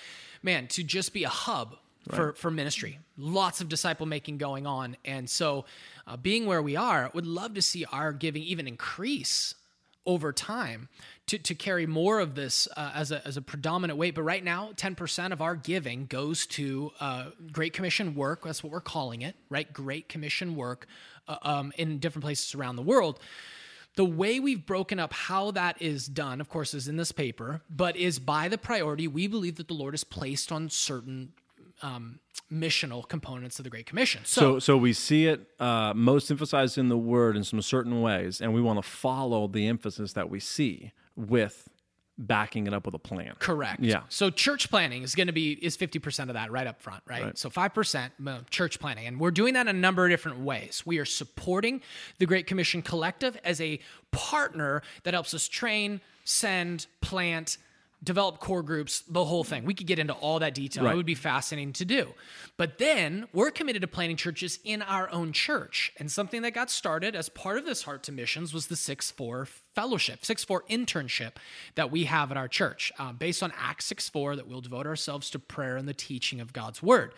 man, 0.43 0.67
to 0.69 0.83
just 0.83 1.13
be 1.13 1.25
a 1.25 1.29
hub. 1.29 1.77
For, 2.17 2.33
for 2.33 2.51
ministry, 2.51 2.99
lots 3.17 3.61
of 3.61 3.69
disciple 3.69 4.07
making 4.07 4.39
going 4.39 4.67
on. 4.67 4.97
And 5.05 5.29
so, 5.29 5.65
uh, 6.07 6.17
being 6.17 6.47
where 6.47 6.63
we 6.63 6.75
are, 6.77 7.11
would 7.13 7.27
love 7.27 7.55
to 7.55 7.63
see 7.63 7.85
our 7.93 8.13
giving 8.13 8.43
even 8.43 8.67
increase 8.67 9.55
over 10.09 10.33
time 10.33 10.89
to, 11.27 11.39
to 11.39 11.55
carry 11.55 11.87
more 11.87 12.19
of 12.19 12.35
this 12.35 12.67
uh, 12.77 12.93
as, 12.95 13.13
a, 13.13 13.25
as 13.27 13.37
a 13.37 13.43
predominant 13.43 13.99
weight. 13.99 14.15
But 14.15 14.23
right 14.23 14.43
now, 14.43 14.71
10% 14.75 15.33
of 15.33 15.43
our 15.43 15.55
giving 15.55 16.07
goes 16.07 16.47
to 16.47 16.91
uh, 16.99 17.27
Great 17.53 17.75
Commission 17.75 18.15
work. 18.15 18.43
That's 18.43 18.65
what 18.65 18.73
we're 18.73 18.81
calling 18.81 19.21
it, 19.21 19.37
right? 19.51 19.71
Great 19.71 20.09
Commission 20.09 20.57
work 20.57 20.87
uh, 21.29 21.37
um, 21.43 21.73
in 21.77 21.99
different 21.99 22.25
places 22.25 22.55
around 22.55 22.77
the 22.77 22.83
world. 22.83 23.21
The 23.97 24.05
way 24.05 24.41
we've 24.41 24.65
broken 24.65 24.99
up 24.99 25.13
how 25.13 25.51
that 25.51 25.83
is 25.83 26.07
done, 26.07 26.41
of 26.41 26.49
course, 26.49 26.73
is 26.73 26.89
in 26.89 26.97
this 26.97 27.13
paper, 27.13 27.61
but 27.69 27.95
is 27.97 28.19
by 28.19 28.49
the 28.49 28.57
priority 28.57 29.09
we 29.09 29.27
believe 29.27 29.57
that 29.57 29.69
the 29.69 29.75
Lord 29.75 29.93
has 29.93 30.05
placed 30.05 30.51
on 30.51 30.71
certain 30.71 31.33
um, 31.83 32.21
missional 32.51 33.07
components 33.07 33.59
of 33.59 33.65
the 33.65 33.71
Great 33.71 33.87
Commission. 33.87 34.23
So, 34.25 34.59
so 34.59 34.77
we 34.77 34.93
see 34.93 35.27
it 35.27 35.47
uh, 35.61 35.93
most 35.95 36.31
emphasized 36.31 36.79
in 36.79 36.89
the 36.89 36.99
word 36.99 37.37
in 37.37 37.45
some 37.45 37.61
certain 37.63 38.01
ways, 38.01 38.41
and 38.41 38.55
we 38.55 38.61
want 38.61 38.83
to 38.83 38.89
follow 38.89 39.47
the 39.47 39.67
emphasis 39.67 40.13
that 40.15 40.31
we 40.31 40.41
see 40.41 40.93
with 41.17 41.69
backing 42.21 42.67
it 42.67 42.75
up 42.75 42.85
with 42.85 42.95
a 42.97 42.99
plan. 42.99 43.35
Correct. 43.39 43.81
Yeah. 43.81 44.03
So 44.09 44.29
church 44.29 44.71
planting 44.71 45.05
is 45.05 45.15
going 45.15 45.29
to 45.29 45.33
be 45.33 45.53
is 45.53 45.77
fifty 45.77 46.01
percent 46.01 46.31
of 46.31 46.35
that 46.35 46.51
right 46.51 46.67
up 46.67 46.83
front, 46.83 47.03
right? 47.07 47.39
So 47.39 47.49
five 47.49 47.73
percent 47.75 48.13
church 48.51 48.81
planting, 48.81 49.07
and 49.07 49.21
we're 49.21 49.31
doing 49.31 49.55
that 49.55 49.69
in 49.69 49.77
a 49.77 49.79
number 49.79 50.05
of 50.05 50.11
different 50.11 50.41
ways. 50.41 50.83
We 50.85 50.99
are 50.99 51.05
supporting 51.05 51.81
the 52.19 52.27
Great 52.27 52.47
Commission 52.47 52.83
Collective 52.83 53.39
as 53.45 53.61
a 53.61 53.79
partner 54.11 54.83
that 55.05 55.15
helps 55.15 55.33
us 55.33 55.47
train, 55.47 56.01
send, 56.25 56.87
plant. 57.01 57.59
Develop 58.03 58.39
core 58.39 58.63
groups, 58.63 59.03
the 59.09 59.25
whole 59.25 59.45
thing. 59.45 59.65
We 59.65 59.75
could 59.75 59.87
get 59.87 59.99
into 59.99 60.13
all 60.13 60.39
that 60.39 60.55
detail. 60.55 60.85
Right. 60.85 60.95
It 60.95 60.97
would 60.97 61.07
be 61.07 61.17
fascinating 61.17 61.73
to 61.75 61.85
do. 61.85 62.15
But 62.57 62.79
then 62.79 63.27
we're 63.33 63.51
committed 63.51 63.83
to 63.83 63.89
planting 63.89 64.17
churches 64.17 64.61
in 64.65 64.83
our 64.83 65.11
own 65.11 65.33
church. 65.33 65.93
And 65.99 66.11
something 66.11 66.43
that 66.43 66.53
got 66.53 66.71
started 66.71 67.17
as 67.17 67.29
part 67.29 67.59
of 67.59 67.65
this 67.65 67.83
Heart 67.83 68.05
to 68.05 68.13
Missions 68.13 68.55
was 68.55 68.69
the 68.69 68.77
6 68.77 69.11
4 69.11 69.49
fellowship, 69.79 70.25
6 70.25 70.43
4 70.43 70.65
internship 70.69 71.35
that 71.77 71.93
we 71.93 72.03
have 72.07 72.33
at 72.33 72.37
our 72.37 72.49
church, 72.49 72.91
uh, 72.99 73.13
based 73.13 73.45
on 73.45 73.53
Acts 73.57 73.85
6 73.85 74.09
4, 74.09 74.35
that 74.35 74.49
we'll 74.49 74.61
devote 74.61 74.89
ourselves 74.89 75.31
to 75.31 75.39
prayer 75.39 75.77
and 75.77 75.87
the 75.87 75.95
teaching 75.95 76.41
of 76.41 76.53
God's 76.53 76.83
word. 76.83 77.13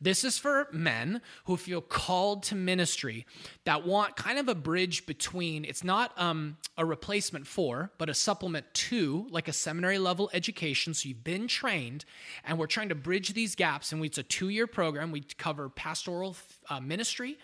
This 0.00 0.24
is 0.24 0.38
for 0.38 0.68
men 0.72 1.20
who 1.44 1.58
feel 1.58 1.82
called 1.82 2.44
to 2.44 2.54
ministry 2.54 3.26
that 3.64 3.86
want 3.86 4.16
kind 4.16 4.38
of 4.38 4.48
a 4.48 4.54
bridge 4.54 5.04
between, 5.04 5.66
it's 5.66 5.84
not 5.84 6.18
um, 6.18 6.56
a 6.78 6.86
replacement 6.86 7.46
for, 7.46 7.90
but 7.98 8.08
a 8.08 8.14
supplement 8.14 8.72
to, 8.72 9.26
like 9.28 9.46
a 9.46 9.52
seminary 9.52 9.98
level 9.98 10.30
education. 10.32 10.94
So 10.94 11.10
you've 11.10 11.24
been 11.24 11.46
trained, 11.46 12.06
and 12.42 12.58
we're 12.58 12.68
trying 12.68 12.88
to 12.88 12.94
bridge 12.94 13.34
these 13.34 13.54
gaps. 13.54 13.92
And 13.92 14.02
it's 14.02 14.16
a 14.16 14.22
two 14.22 14.48
year 14.48 14.66
program. 14.66 15.12
We 15.12 15.24
cover 15.36 15.68
pastoral 15.68 16.36
uh, 16.70 16.80
ministry, 16.80 17.36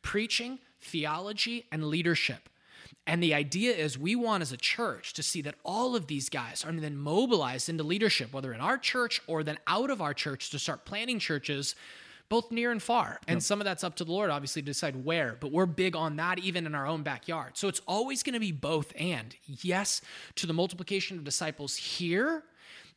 preaching, 0.00 0.58
theology, 0.80 1.66
and 1.70 1.84
leadership. 1.84 2.48
And 3.06 3.22
the 3.22 3.34
idea 3.34 3.72
is 3.72 3.98
we 3.98 4.16
want 4.16 4.42
as 4.42 4.52
a 4.52 4.56
church 4.56 5.12
to 5.14 5.22
see 5.22 5.40
that 5.42 5.54
all 5.64 5.94
of 5.94 6.08
these 6.08 6.28
guys 6.28 6.64
are 6.64 6.72
then 6.72 6.96
mobilized 6.96 7.68
into 7.68 7.84
leadership, 7.84 8.32
whether 8.32 8.52
in 8.52 8.60
our 8.60 8.78
church 8.78 9.20
or 9.26 9.44
then 9.44 9.58
out 9.66 9.90
of 9.90 10.02
our 10.02 10.12
church 10.12 10.50
to 10.50 10.58
start 10.58 10.84
planting 10.84 11.20
churches 11.20 11.76
both 12.28 12.50
near 12.50 12.72
and 12.72 12.82
far. 12.82 13.20
And 13.28 13.36
yep. 13.36 13.42
some 13.42 13.60
of 13.60 13.64
that's 13.64 13.84
up 13.84 13.96
to 13.96 14.04
the 14.04 14.10
Lord, 14.10 14.30
obviously, 14.30 14.62
to 14.62 14.66
decide 14.66 15.04
where, 15.04 15.36
but 15.38 15.52
we're 15.52 15.66
big 15.66 15.94
on 15.94 16.16
that 16.16 16.40
even 16.40 16.66
in 16.66 16.74
our 16.74 16.86
own 16.86 17.02
backyard. 17.02 17.56
So 17.56 17.68
it's 17.68 17.80
always 17.86 18.22
going 18.22 18.34
to 18.34 18.40
be 18.40 18.52
both 18.52 18.92
and. 18.98 19.36
Yes, 19.46 20.00
to 20.36 20.46
the 20.46 20.52
multiplication 20.52 21.18
of 21.18 21.24
disciples 21.24 21.76
here. 21.76 22.42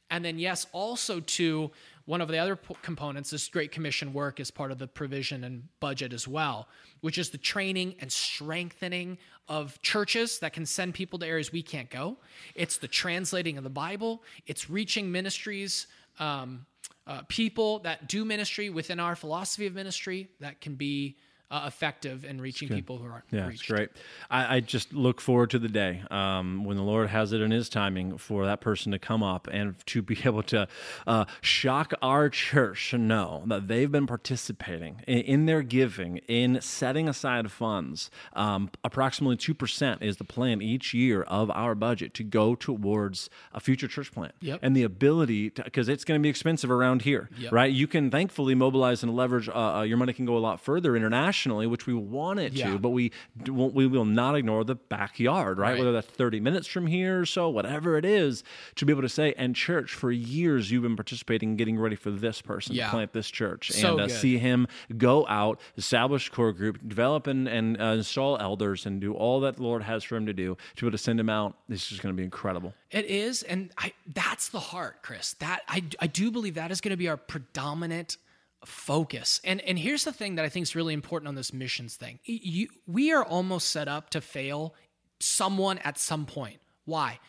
And 0.09 0.25
then, 0.25 0.39
yes, 0.39 0.65
also 0.71 1.19
to 1.19 1.69
one 2.09 2.21
of 2.21 2.27
the 2.27 2.39
other 2.39 2.57
components, 2.81 3.29
this 3.29 3.47
Great 3.49 3.71
Commission 3.71 4.13
work 4.13 4.39
is 4.39 4.49
part 4.49 4.71
of 4.71 4.79
the 4.79 4.87
provision 4.87 5.43
and 5.43 5.61
budget 5.79 6.11
as 6.11 6.27
well, 6.27 6.67
which 7.01 7.19
is 7.19 7.29
the 7.29 7.37
training 7.37 7.93
and 7.99 8.11
strengthening 8.11 9.15
of 9.47 9.79
churches 9.83 10.39
that 10.39 10.51
can 10.51 10.65
send 10.65 10.95
people 10.95 11.19
to 11.19 11.27
areas 11.27 11.51
we 11.51 11.61
can't 11.61 11.91
go. 11.91 12.17
It's 12.55 12.77
the 12.77 12.87
translating 12.87 13.59
of 13.59 13.63
the 13.63 13.69
Bible. 13.69 14.23
It's 14.47 14.71
reaching 14.71 15.11
ministries, 15.11 15.85
um, 16.17 16.65
uh, 17.05 17.21
people 17.27 17.77
that 17.81 18.07
do 18.07 18.25
ministry 18.25 18.71
within 18.71 18.99
our 18.99 19.15
philosophy 19.15 19.67
of 19.67 19.75
ministry 19.75 20.29
that 20.39 20.61
can 20.61 20.73
be 20.73 21.15
uh, 21.51 21.63
effective 21.65 22.23
in 22.23 22.39
reaching 22.39 22.69
people 22.69 22.99
who 22.99 23.09
aren't 23.09 23.23
yeah, 23.31 23.47
reached. 23.47 23.67
great. 23.67 23.89
I, 24.29 24.57
I, 24.57 24.59
just 24.59 24.93
look 24.93 25.19
forward 25.19 25.49
to 25.49 25.59
the 25.59 25.67
day 25.67 26.03
um, 26.11 26.63
when 26.63 26.77
the 26.77 26.83
Lord 26.83 27.09
has 27.09 27.33
it 27.33 27.41
in 27.41 27.49
His 27.49 27.69
timing 27.69 28.19
for 28.19 28.45
that 28.45 28.61
person 28.61 28.91
to 28.91 28.99
come 28.99 29.23
up 29.23 29.47
and 29.51 29.75
to 29.87 30.03
be 30.03 30.19
able 30.25 30.43
to 30.43 30.67
uh, 31.07 31.25
shock 31.41 31.93
our 32.03 32.29
church 32.29 32.91
to 32.91 32.99
know 32.99 33.43
that 33.47 33.67
they've 33.67 33.91
been 33.91 34.05
participating 34.05 35.01
in, 35.07 35.19
in 35.21 35.45
their 35.47 35.63
giving, 35.63 36.17
in 36.27 36.61
setting 36.61 37.09
aside 37.09 37.51
funds. 37.51 38.11
Um, 38.33 38.69
approximately 38.83 39.37
2% 39.37 40.03
is 40.03 40.17
the 40.17 40.23
plan 40.23 40.61
each 40.61 40.93
year 40.93 41.23
of 41.23 41.49
our 41.49 41.73
budget 41.73 42.13
to 42.15 42.23
go 42.23 42.53
towards 42.53 43.31
a 43.53 43.59
future 43.59 43.87
church 43.87 44.11
plant. 44.11 44.35
Yep. 44.41 44.59
And 44.61 44.75
the 44.75 44.83
ability, 44.83 45.49
because 45.49 45.89
it's 45.89 46.03
going 46.03 46.19
to 46.19 46.21
be 46.21 46.29
expensive 46.29 46.69
around 46.69 47.01
here, 47.01 47.31
yep. 47.39 47.51
right? 47.51 47.71
You 47.71 47.87
can 47.87 48.11
thankfully 48.11 48.53
mobilize 48.53 49.01
and 49.01 49.15
leverage, 49.15 49.49
uh, 49.49 49.77
uh 49.77 49.81
your 49.81 49.97
money 49.97 50.13
can 50.13 50.25
go 50.25 50.37
a 50.37 50.39
lot 50.39 50.59
further 50.61 50.95
internationally 50.95 51.38
nationally, 51.39 51.67
which 51.67 51.87
we 51.87 51.93
want 51.93 52.39
it 52.39 52.53
yeah. 52.53 52.71
to, 52.71 52.79
but 52.79 52.89
we 52.89 53.11
we 53.47 53.87
will 53.87 54.05
not 54.05 54.35
ignore 54.35 54.63
the 54.63 54.75
backyard, 54.75 55.57
right? 55.57 55.71
right? 55.71 55.79
Whether 55.79 55.93
that's 55.93 56.07
30 56.07 56.39
minutes 56.39 56.67
from 56.67 56.87
here 56.87 57.21
or 57.21 57.25
so, 57.25 57.49
whatever 57.49 57.97
it 57.97 58.05
is, 58.05 58.43
to 58.75 58.85
be 58.85 58.91
able 58.91 59.01
to 59.03 59.09
say, 59.09 59.33
and 59.37 59.55
church, 59.55 59.93
for 59.93 60.11
years 60.11 60.69
you've 60.71 60.83
been 60.83 60.95
participating, 60.95 61.51
in 61.51 61.55
getting 61.55 61.79
ready 61.79 61.95
for 61.95 62.11
this 62.11 62.41
person 62.41 62.75
yeah. 62.75 62.85
to 62.85 62.91
plant 62.91 63.13
this 63.13 63.29
church, 63.29 63.71
so 63.71 63.93
and 63.93 64.01
uh, 64.01 64.07
see 64.13 64.37
him 64.37 64.67
go 64.97 65.25
out, 65.27 65.59
establish 65.77 66.29
core 66.29 66.51
group, 66.51 66.77
develop 66.87 67.27
and, 67.27 67.47
and 67.47 67.81
uh, 67.81 67.85
install 67.85 68.37
elders, 68.39 68.85
and 68.85 68.99
do 68.99 69.13
all 69.13 69.39
that 69.39 69.55
the 69.55 69.63
Lord 69.63 69.83
has 69.83 70.03
for 70.03 70.17
him 70.17 70.25
to 70.25 70.33
do, 70.33 70.57
to 70.75 70.81
be 70.81 70.87
able 70.87 70.97
to 70.97 70.97
send 70.97 71.19
him 71.19 71.29
out. 71.29 71.55
This 71.69 71.91
is 71.91 71.99
going 71.99 72.13
to 72.13 72.17
be 72.17 72.23
incredible. 72.23 72.73
It 72.91 73.05
is, 73.05 73.43
and 73.43 73.71
I, 73.77 73.93
that's 74.13 74.49
the 74.49 74.59
heart, 74.59 75.01
Chris. 75.01 75.33
That 75.33 75.61
I, 75.67 75.83
I 75.99 76.07
do 76.07 76.31
believe 76.31 76.55
that 76.55 76.71
is 76.71 76.81
going 76.81 76.91
to 76.91 76.97
be 76.97 77.07
our 77.07 77.17
predominant 77.17 78.17
focus. 78.65 79.39
And 79.43 79.61
and 79.61 79.79
here's 79.79 80.03
the 80.03 80.13
thing 80.13 80.35
that 80.35 80.45
I 80.45 80.49
think 80.49 80.63
is 80.63 80.75
really 80.75 80.93
important 80.93 81.27
on 81.27 81.35
this 81.35 81.53
missions 81.53 81.95
thing. 81.95 82.19
You, 82.23 82.67
we 82.87 83.11
are 83.11 83.23
almost 83.23 83.69
set 83.69 83.87
up 83.87 84.09
to 84.11 84.21
fail 84.21 84.75
someone 85.19 85.77
at 85.79 85.97
some 85.97 86.25
point. 86.25 86.59
Why? 86.85 87.19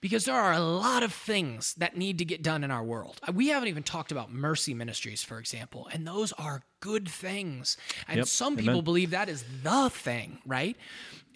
Because 0.00 0.24
there 0.24 0.34
are 0.34 0.54
a 0.54 0.60
lot 0.60 1.02
of 1.02 1.12
things 1.12 1.74
that 1.74 1.94
need 1.94 2.18
to 2.18 2.24
get 2.24 2.42
done 2.42 2.64
in 2.64 2.70
our 2.70 2.82
world. 2.82 3.20
Uh, 3.28 3.32
we 3.32 3.48
haven't 3.48 3.68
even 3.68 3.82
talked 3.82 4.10
about 4.10 4.32
mercy 4.32 4.72
ministries, 4.72 5.22
for 5.22 5.38
example, 5.38 5.88
and 5.92 6.06
those 6.06 6.32
are 6.32 6.62
good 6.80 7.06
things. 7.06 7.76
And 8.08 8.16
yep. 8.16 8.26
some 8.26 8.56
people 8.56 8.76
Amen. 8.76 8.84
believe 8.84 9.10
that 9.10 9.28
is 9.28 9.44
the 9.62 9.90
thing, 9.90 10.38
right? 10.46 10.74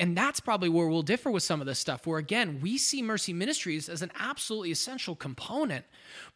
And 0.01 0.17
that's 0.17 0.41
probably 0.41 0.71
where 0.71 0.89
we'll 0.89 1.03
differ 1.03 1.31
with 1.31 1.43
some 1.43 1.61
of 1.61 1.67
this 1.67 1.79
stuff, 1.79 2.07
where 2.07 2.19
again, 2.19 2.61
we 2.63 2.79
see 2.79 3.03
mercy 3.03 3.35
ministries 3.35 3.91
as 3.91 4.01
an 4.01 4.11
absolutely 4.19 4.71
essential 4.71 5.15
component, 5.15 5.85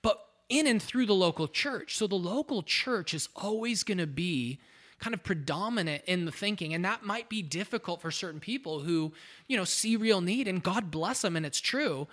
but 0.03 0.28
in 0.49 0.67
and 0.67 0.83
through 0.83 1.07
the 1.07 1.15
local 1.15 1.49
church. 1.49 1.97
So 1.97 2.07
the 2.07 2.15
local 2.15 2.63
church 2.63 3.15
is 3.15 3.29
always 3.37 3.85
going 3.85 3.99
to 3.99 4.07
be 4.07 4.59
kind 4.99 5.15
of 5.15 5.23
predominant 5.23 6.03
in 6.07 6.25
the 6.25 6.33
thinking 6.33 6.75
and 6.75 6.85
that 6.85 7.05
might 7.05 7.29
be 7.29 7.41
difficult 7.41 8.01
for 8.01 8.11
certain 8.11 8.41
people 8.41 8.81
who 8.81 9.13
you 9.47 9.57
know 9.57 9.63
see 9.63 9.95
real 9.95 10.21
need 10.21 10.49
and 10.49 10.61
god 10.61 10.91
bless 10.91 11.23
them 11.23 11.37
and 11.37 11.47
it's 11.47 11.61
true. 11.61 12.07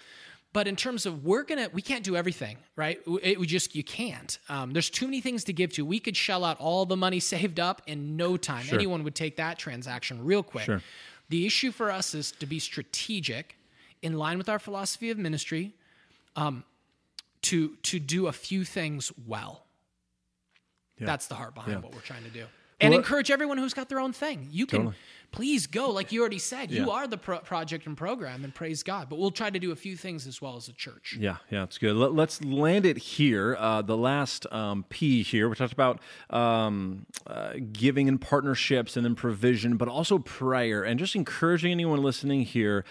But 0.54 0.68
in 0.70 0.76
terms 0.78 1.06
of 1.06 1.26
we're 1.26 1.44
gonna 1.44 1.70
we 1.74 1.82
can't 1.82 2.04
do 2.04 2.16
everything 2.16 2.58
right? 2.76 3.00
It, 3.24 3.40
we 3.40 3.48
just 3.48 3.76
you 3.76 3.84
can't. 3.84 4.38
Um, 4.50 4.72
there's 4.72 4.90
too 4.90 5.06
many 5.06 5.20
things 5.20 5.44
to 5.46 5.54
give 5.54 5.74
to. 5.74 5.86
We 5.86 6.00
could 6.00 6.16
shell 6.16 6.44
out 6.46 6.60
all 6.60 6.86
the 6.86 6.96
money 6.96 7.20
saved 7.34 7.60
up 7.60 7.82
in 7.88 8.16
no 8.16 8.38
time. 8.38 8.66
Sure. 8.66 8.78
anyone 8.78 9.04
would 9.04 9.16
take 9.16 9.38
that 9.38 9.58
transaction 9.58 10.24
real 10.24 10.44
quick. 10.44 10.66
Sure. 10.66 10.82
the 11.30 11.46
issue 11.46 11.72
for 11.72 11.92
us 11.92 12.14
is 12.14 12.32
to 12.34 12.46
be 12.46 12.60
strategic 12.60 13.58
in 14.04 14.14
line 14.18 14.38
with 14.38 14.48
our 14.48 14.60
philosophy 14.60 15.10
of 15.10 15.18
ministry. 15.18 15.74
Um, 16.36 16.64
to 17.46 17.76
to 17.84 18.00
do 18.00 18.28
a 18.28 18.32
few 18.32 18.66
things 18.66 19.12
well. 19.28 19.66
Yeah. 21.00 21.08
That's 21.08 21.28
the 21.28 21.36
heart 21.36 21.54
behind 21.54 21.74
yeah. 21.74 21.80
what 21.80 21.94
we're 21.94 22.02
trying 22.02 22.24
to 22.24 22.30
do. 22.30 22.46
And 22.82 22.92
well, 22.92 23.00
encourage 23.00 23.32
everyone 23.32 23.58
who's 23.58 23.74
got 23.74 23.90
their 23.90 24.00
own 24.00 24.12
thing. 24.12 24.50
You 24.52 24.66
can 24.66 24.80
totally 24.80 24.96
please 25.36 25.68
go. 25.68 25.92
Like 25.92 26.12
you 26.12 26.22
already 26.22 26.40
said, 26.40 26.72
you 26.72 26.90
are 26.92 27.08
the 27.08 27.18
pro- 27.18 27.40
project 27.40 27.86
and 27.86 27.98
program, 27.98 28.44
and 28.44 28.56
praise 28.56 28.84
God. 28.84 29.10
But 29.10 29.20
we'll 29.20 29.32
try 29.32 29.50
to 29.50 29.60
do 29.60 29.72
a 29.72 29.76
few 29.76 29.98
things 29.98 30.26
as 30.28 30.42
well 30.42 30.56
as 30.56 30.68
a 30.70 30.74
church. 30.74 31.18
Yeah, 31.20 31.38
yeah, 31.52 31.64
it's 31.64 31.78
good. 31.78 31.96
Let, 31.96 32.18
us 32.30 32.42
land 32.44 32.86
it 32.86 32.98
here. 32.98 33.56
Uh, 33.60 33.82
the 33.82 33.98
last 33.98 34.52
um, 34.52 34.86
P 34.90 35.24
here, 35.24 35.50
we 35.50 35.56
talked 35.56 35.74
about 35.74 36.00
um, 36.30 37.06
uh, 37.28 37.54
giving 37.72 38.08
and 38.08 38.20
partnerships, 38.20 38.96
and 38.96 39.06
then 39.06 39.14
provision, 39.14 39.78
but 39.78 39.88
also 39.88 40.20
prayer, 40.20 40.84
and 40.84 40.98
just 40.98 41.16
encouraging 41.16 41.72
anyone 41.72 42.02
listening 42.02 42.42
here. 42.42 42.86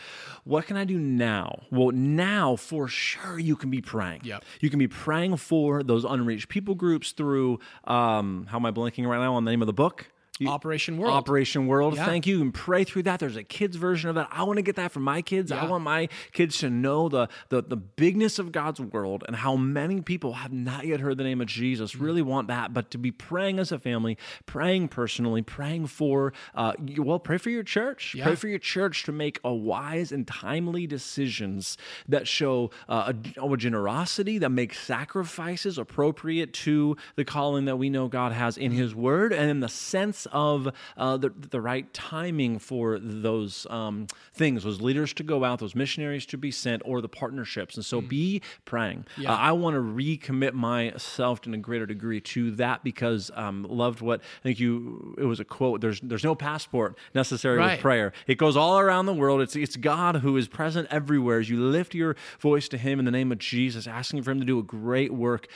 What 0.45 0.67
can 0.67 0.77
I 0.77 0.85
do 0.85 0.99
now? 0.99 1.63
Well, 1.71 1.91
now 1.93 2.57
for 2.57 2.89
sure 2.89 3.39
you 3.39 3.57
can 3.57 3.71
be 3.71 3.81
praying. 3.81 4.21
Yep. 4.25 4.45
You 4.61 4.71
can 4.71 4.79
be 4.79 4.89
praying 4.89 5.37
for 5.39 5.83
those 5.83 6.05
unreached 6.05 6.49
people 6.49 6.75
groups 6.75 7.13
through. 7.13 7.59
Um, 7.85 8.47
how 8.51 8.59
am 8.59 8.67
I 8.67 8.71
blanking 8.71 9.07
right 9.07 9.19
now 9.19 9.35
on 9.35 9.45
the 9.45 9.51
name 9.51 9.63
of 9.63 9.67
the 9.67 9.73
book? 9.75 10.14
You, 10.41 10.49
Operation 10.49 10.99
World. 10.99 11.15
Operation 11.15 11.69
World. 11.69 11.95
Yeah. 11.95 12.07
Thank 12.07 12.27
you. 12.27 12.43
And 12.43 12.53
pray 12.53 12.83
through 12.83 13.05
that. 13.05 13.21
There's 13.21 13.37
a 13.37 13.45
kids 13.45 13.77
version 13.77 14.09
of 14.09 14.17
that. 14.17 14.29
I 14.33 14.43
want 14.43 14.57
to 14.57 14.63
get 14.63 14.75
that 14.77 14.91
for 14.91 14.99
my 14.99 15.23
kids. 15.23 15.53
Yeah. 15.53 15.63
I 15.63 15.69
want 15.69 15.85
my 15.85 16.09
kids 16.33 16.59
to 16.59 16.71
know 16.71 17.09
the, 17.09 17.29
the 17.51 17.63
the 17.63 17.77
bigness 17.77 18.41
of 18.41 18.51
God's 18.51 18.81
world 18.81 19.23
and 19.29 19.37
how 19.37 19.55
many 19.55 20.01
people 20.01 20.33
have 20.33 20.53
not 20.53 20.87
yet 20.87 20.99
heard 20.99 21.19
the 21.19 21.25
name 21.25 21.41
of 21.41 21.47
Jesus. 21.47 21.93
Mm-hmm. 21.93 22.05
Really 22.05 22.23
want 22.23 22.49
that, 22.49 22.75
but 22.75 22.91
to 22.91 22.99
be 22.99 23.13
praying 23.13 23.61
as 23.61 23.71
a 23.71 23.79
family, 23.79 24.19
praying 24.45 24.89
personally, 24.89 25.41
praying 25.41 25.87
for 25.87 26.33
uh, 26.57 26.73
well, 26.99 27.21
pray 27.21 27.39
for 27.39 27.51
your 27.51 27.63
church. 27.63 28.17
Yeah. 28.17 28.25
Pray 28.25 28.35
for 28.35 28.49
your 28.49 28.59
church 28.59 29.05
to 29.05 29.13
make 29.13 29.39
a 29.45 29.55
wise 29.55 30.11
and 30.11 30.27
timely 30.27 30.89
decisions 30.89 31.79
that 32.09 32.27
show 32.27 32.73
uh, 32.89 33.13
a, 33.37 33.47
a 33.47 33.57
generosity 33.57 34.39
that 34.39 34.51
makes 34.51 34.81
sacrifices 34.81 35.79
appropriate 35.79 36.53
to 36.53 36.97
the 37.15 37.25
calling 37.25 37.67
that 37.67 37.77
we 37.77 37.89
know 37.89 38.09
God 38.09 38.33
has 38.33 38.57
in 38.57 38.73
His 38.73 38.97
Word, 38.97 39.33
and 39.33 39.49
in 39.49 39.61
the 39.61 39.69
sense 39.69 40.24
of 40.33 40.69
uh, 40.97 41.17
the, 41.17 41.31
the 41.51 41.61
right 41.61 41.93
timing 41.93 42.59
for 42.59 42.99
those 42.99 43.67
um, 43.71 44.07
things, 44.33 44.65
those 44.65 44.81
leaders 44.81 45.13
to 45.15 45.23
go 45.23 45.45
out, 45.45 45.59
those 45.59 45.75
missionaries 45.75 46.27
to 46.27 46.39
be 46.39 46.51
sent, 46.51 46.83
or 46.85 47.01
the 47.01 47.09
partnerships. 47.09 47.77
And 47.77 47.85
so 47.85 48.01
mm. 48.01 48.09
be 48.09 48.43
praying. 48.65 49.07
Yeah. 49.17 49.33
Uh, 49.33 49.37
I 49.37 49.53
want 49.53 49.75
to 49.75 49.81
recommit 49.81 50.53
myself 50.53 51.41
to 51.43 51.53
a 51.53 51.57
greater 51.57 51.87
degree 51.87 52.21
to 52.21 52.51
that 52.53 52.85
because 52.85 53.31
um, 53.35 53.67
loved 53.69 54.01
what 54.01 54.21
I 54.21 54.43
think 54.43 54.61
you, 54.61 55.15
it 55.19 55.25
was 55.25 55.41
a 55.41 55.45
quote, 55.45 55.81
there's, 55.81 56.01
there's 56.01 56.25
no 56.25 56.35
passport 56.35 56.99
necessary 57.15 57.59
right. 57.59 57.73
with 57.73 57.81
prayer. 57.81 58.13
It 58.27 58.37
goes 58.37 58.57
all 58.57 58.79
around 58.79 59.07
the 59.07 59.15
world. 59.15 59.41
It's, 59.41 59.57
it's 59.57 59.77
God 59.77 60.17
who 60.17 60.37
is 60.37 60.49
present 60.49 60.89
everywhere. 60.91 61.39
As 61.39 61.49
you 61.49 61.61
lift 61.61 61.95
your 61.95 62.17
voice 62.41 62.69
to 62.69 62.79
Him 62.79 62.99
in 62.99 63.05
the 63.05 63.11
name 63.11 63.33
of 63.33 63.39
Jesus, 63.39 63.87
asking 63.87 64.23
for 64.23 64.31
Him 64.31 64.41
to 64.41 64.47
do 64.47 64.59
a 64.59 64.63
great 64.63 65.13
work, 65.13 65.47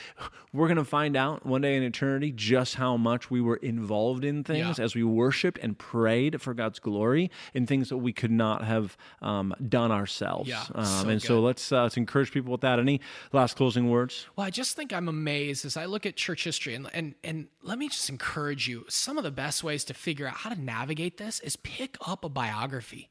we're 0.53 0.67
going 0.67 0.77
to 0.77 0.85
find 0.85 1.15
out 1.15 1.45
one 1.45 1.61
day 1.61 1.75
in 1.75 1.83
eternity 1.83 2.31
just 2.31 2.75
how 2.75 2.97
much 2.97 3.29
we 3.29 3.41
were 3.41 3.57
involved 3.57 4.23
in 4.23 4.43
things 4.43 4.58
things 4.63 4.79
yeah. 4.79 4.85
as 4.85 4.95
we 4.95 5.03
worshiped 5.03 5.59
and 5.61 5.77
prayed 5.77 6.41
for 6.41 6.53
God's 6.53 6.79
glory 6.79 7.31
in 7.53 7.65
things 7.65 7.89
that 7.89 7.97
we 7.97 8.13
could 8.13 8.31
not 8.31 8.63
have 8.63 8.97
um, 9.21 9.53
done 9.67 9.91
ourselves. 9.91 10.49
Yeah, 10.49 10.63
um, 10.75 10.85
so 10.85 11.09
and 11.09 11.21
good. 11.21 11.27
so 11.27 11.39
let's 11.41 11.71
uh, 11.71 11.83
let's 11.83 11.97
encourage 11.97 12.31
people 12.31 12.51
with 12.51 12.61
that. 12.61 12.79
Any 12.79 13.01
last 13.31 13.55
closing 13.55 13.89
words? 13.89 14.27
Well, 14.35 14.45
I 14.45 14.49
just 14.49 14.75
think 14.75 14.93
I'm 14.93 15.07
amazed 15.07 15.65
as 15.65 15.77
I 15.77 15.85
look 15.85 16.05
at 16.05 16.15
church 16.15 16.43
history 16.43 16.75
and 16.75 16.89
and 16.93 17.15
and 17.23 17.47
let 17.61 17.77
me 17.77 17.89
just 17.89 18.09
encourage 18.09 18.67
you. 18.67 18.85
Some 18.89 19.17
of 19.17 19.23
the 19.23 19.31
best 19.31 19.63
ways 19.63 19.83
to 19.85 19.93
figure 19.93 20.27
out 20.27 20.35
how 20.35 20.49
to 20.49 20.61
navigate 20.61 21.17
this 21.17 21.39
is 21.41 21.55
pick 21.55 21.97
up 22.05 22.23
a 22.23 22.29
biography 22.29 23.09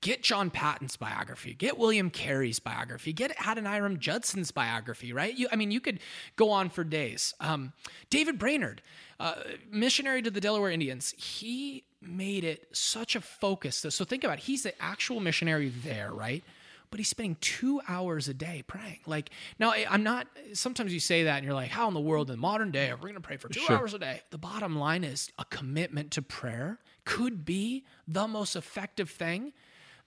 Get 0.00 0.22
John 0.22 0.50
Paton's 0.50 0.96
biography. 0.96 1.54
Get 1.54 1.78
William 1.78 2.10
Carey's 2.10 2.58
biography. 2.58 3.12
Get 3.12 3.36
Adoniram 3.36 3.98
Judson's 3.98 4.50
biography. 4.50 5.12
Right? 5.12 5.36
You, 5.36 5.48
I 5.52 5.56
mean, 5.56 5.70
you 5.70 5.80
could 5.80 6.00
go 6.36 6.50
on 6.50 6.70
for 6.70 6.84
days. 6.84 7.34
Um, 7.40 7.72
David 8.08 8.38
Brainerd, 8.38 8.82
uh, 9.18 9.34
missionary 9.70 10.22
to 10.22 10.30
the 10.30 10.40
Delaware 10.40 10.70
Indians, 10.70 11.12
he 11.16 11.84
made 12.02 12.44
it 12.44 12.68
such 12.72 13.14
a 13.14 13.20
focus. 13.20 13.84
So 13.88 14.04
think 14.04 14.24
about 14.24 14.38
it. 14.38 14.44
He's 14.44 14.62
the 14.62 14.80
actual 14.82 15.20
missionary 15.20 15.68
there, 15.68 16.12
right? 16.12 16.42
But 16.90 16.98
he's 16.98 17.08
spending 17.08 17.36
two 17.40 17.80
hours 17.86 18.26
a 18.26 18.34
day 18.34 18.64
praying. 18.66 18.98
Like 19.06 19.30
now, 19.60 19.72
I'm 19.72 20.02
not. 20.02 20.26
Sometimes 20.54 20.92
you 20.92 20.98
say 20.98 21.24
that, 21.24 21.36
and 21.36 21.44
you're 21.44 21.54
like, 21.54 21.70
"How 21.70 21.86
in 21.86 21.94
the 21.94 22.00
world 22.00 22.30
in 22.30 22.36
the 22.36 22.40
modern 22.40 22.72
day 22.72 22.90
are 22.90 22.96
we 22.96 23.02
going 23.02 23.14
to 23.14 23.20
pray 23.20 23.36
for 23.36 23.48
two 23.48 23.60
sure. 23.60 23.76
hours 23.76 23.94
a 23.94 23.98
day?" 24.00 24.22
The 24.30 24.38
bottom 24.38 24.76
line 24.76 25.04
is 25.04 25.30
a 25.38 25.44
commitment 25.44 26.10
to 26.12 26.22
prayer 26.22 26.80
could 27.04 27.44
be 27.44 27.84
the 28.06 28.26
most 28.26 28.56
effective 28.56 29.10
thing 29.10 29.52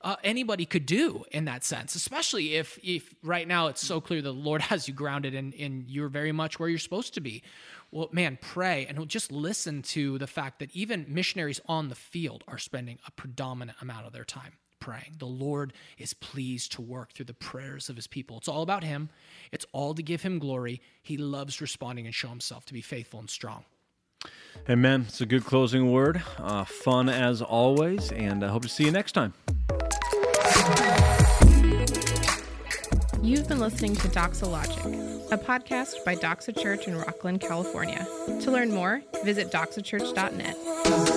uh, 0.04 0.18
anybody 0.24 0.66
could 0.66 0.86
do 0.86 1.24
in 1.32 1.46
that 1.46 1.64
sense, 1.64 1.96
especially 1.96 2.56
if 2.56 2.78
if 2.84 3.14
right 3.24 3.48
now 3.48 3.68
it's 3.68 3.86
so 3.86 4.02
clear 4.02 4.22
the 4.22 4.34
Lord 4.34 4.62
has 4.70 4.88
you 4.88 4.94
grounded 4.94 5.34
and 5.34 5.54
and 5.56 5.90
you're 5.90 6.10
very 6.10 6.32
much 6.32 6.60
where 6.60 6.70
you're 6.70 6.80
supposed 6.80 7.14
to 7.14 7.22
be. 7.22 7.42
Well, 7.92 8.10
man, 8.12 8.38
pray 8.42 8.86
and 8.88 9.08
just 9.08 9.32
listen 9.32 9.82
to 9.84 10.18
the 10.18 10.28
fact 10.28 10.60
that 10.60 10.76
even 10.76 11.06
missionaries 11.08 11.62
on 11.68 11.90
the 11.90 11.96
field 11.96 12.44
are 12.48 12.58
spending 12.58 12.98
a 13.08 13.12
predominant 13.12 13.78
amount 13.82 14.08
of 14.08 14.14
their 14.14 14.26
time 14.26 14.54
praying. 14.80 15.16
The 15.20 15.26
Lord 15.26 15.72
is 15.98 16.14
pleased 16.14 16.74
to 16.74 16.82
work 16.82 17.14
through 17.14 17.26
the 17.26 17.34
prayers 17.34 17.90
of 17.90 17.96
his 17.96 18.08
people. 18.08 18.38
It's 18.38 18.50
all 18.50 18.64
about 18.64 18.84
him, 18.84 19.10
it's 19.52 19.66
all 19.72 19.94
to 19.94 20.04
give 20.04 20.24
him 20.24 20.40
glory. 20.40 20.82
He 21.02 21.18
loves 21.18 21.62
responding 21.62 22.06
and 22.06 22.14
show 22.14 22.28
himself 22.28 22.66
to 22.66 22.74
be 22.74 22.82
faithful 22.82 23.20
and 23.20 23.30
strong. 23.30 23.64
Amen. 24.70 25.06
It's 25.08 25.20
a 25.22 25.26
good 25.26 25.46
closing 25.46 25.92
word. 25.92 26.24
Uh, 26.38 26.64
fun 26.64 27.10
as 27.10 27.42
always, 27.42 28.12
and 28.12 28.44
I 28.44 28.48
hope 28.48 28.64
to 28.64 28.70
see 28.70 28.86
you 28.86 28.92
next 28.92 29.12
time. 29.12 29.34
You've 33.22 33.48
been 33.48 33.60
listening 33.60 33.96
to 33.96 34.08
Doxologic, 34.10 35.32
a 35.32 35.38
podcast 35.38 36.04
by 36.06 36.16
Doxa 36.16 36.58
Church 36.62 36.88
in 36.88 36.96
Rocklin, 36.96 37.40
California. 37.40 38.06
To 38.42 38.52
learn 38.52 38.72
more, 38.72 39.02
visit 39.24 39.52
doxachurch.net. 39.52 41.13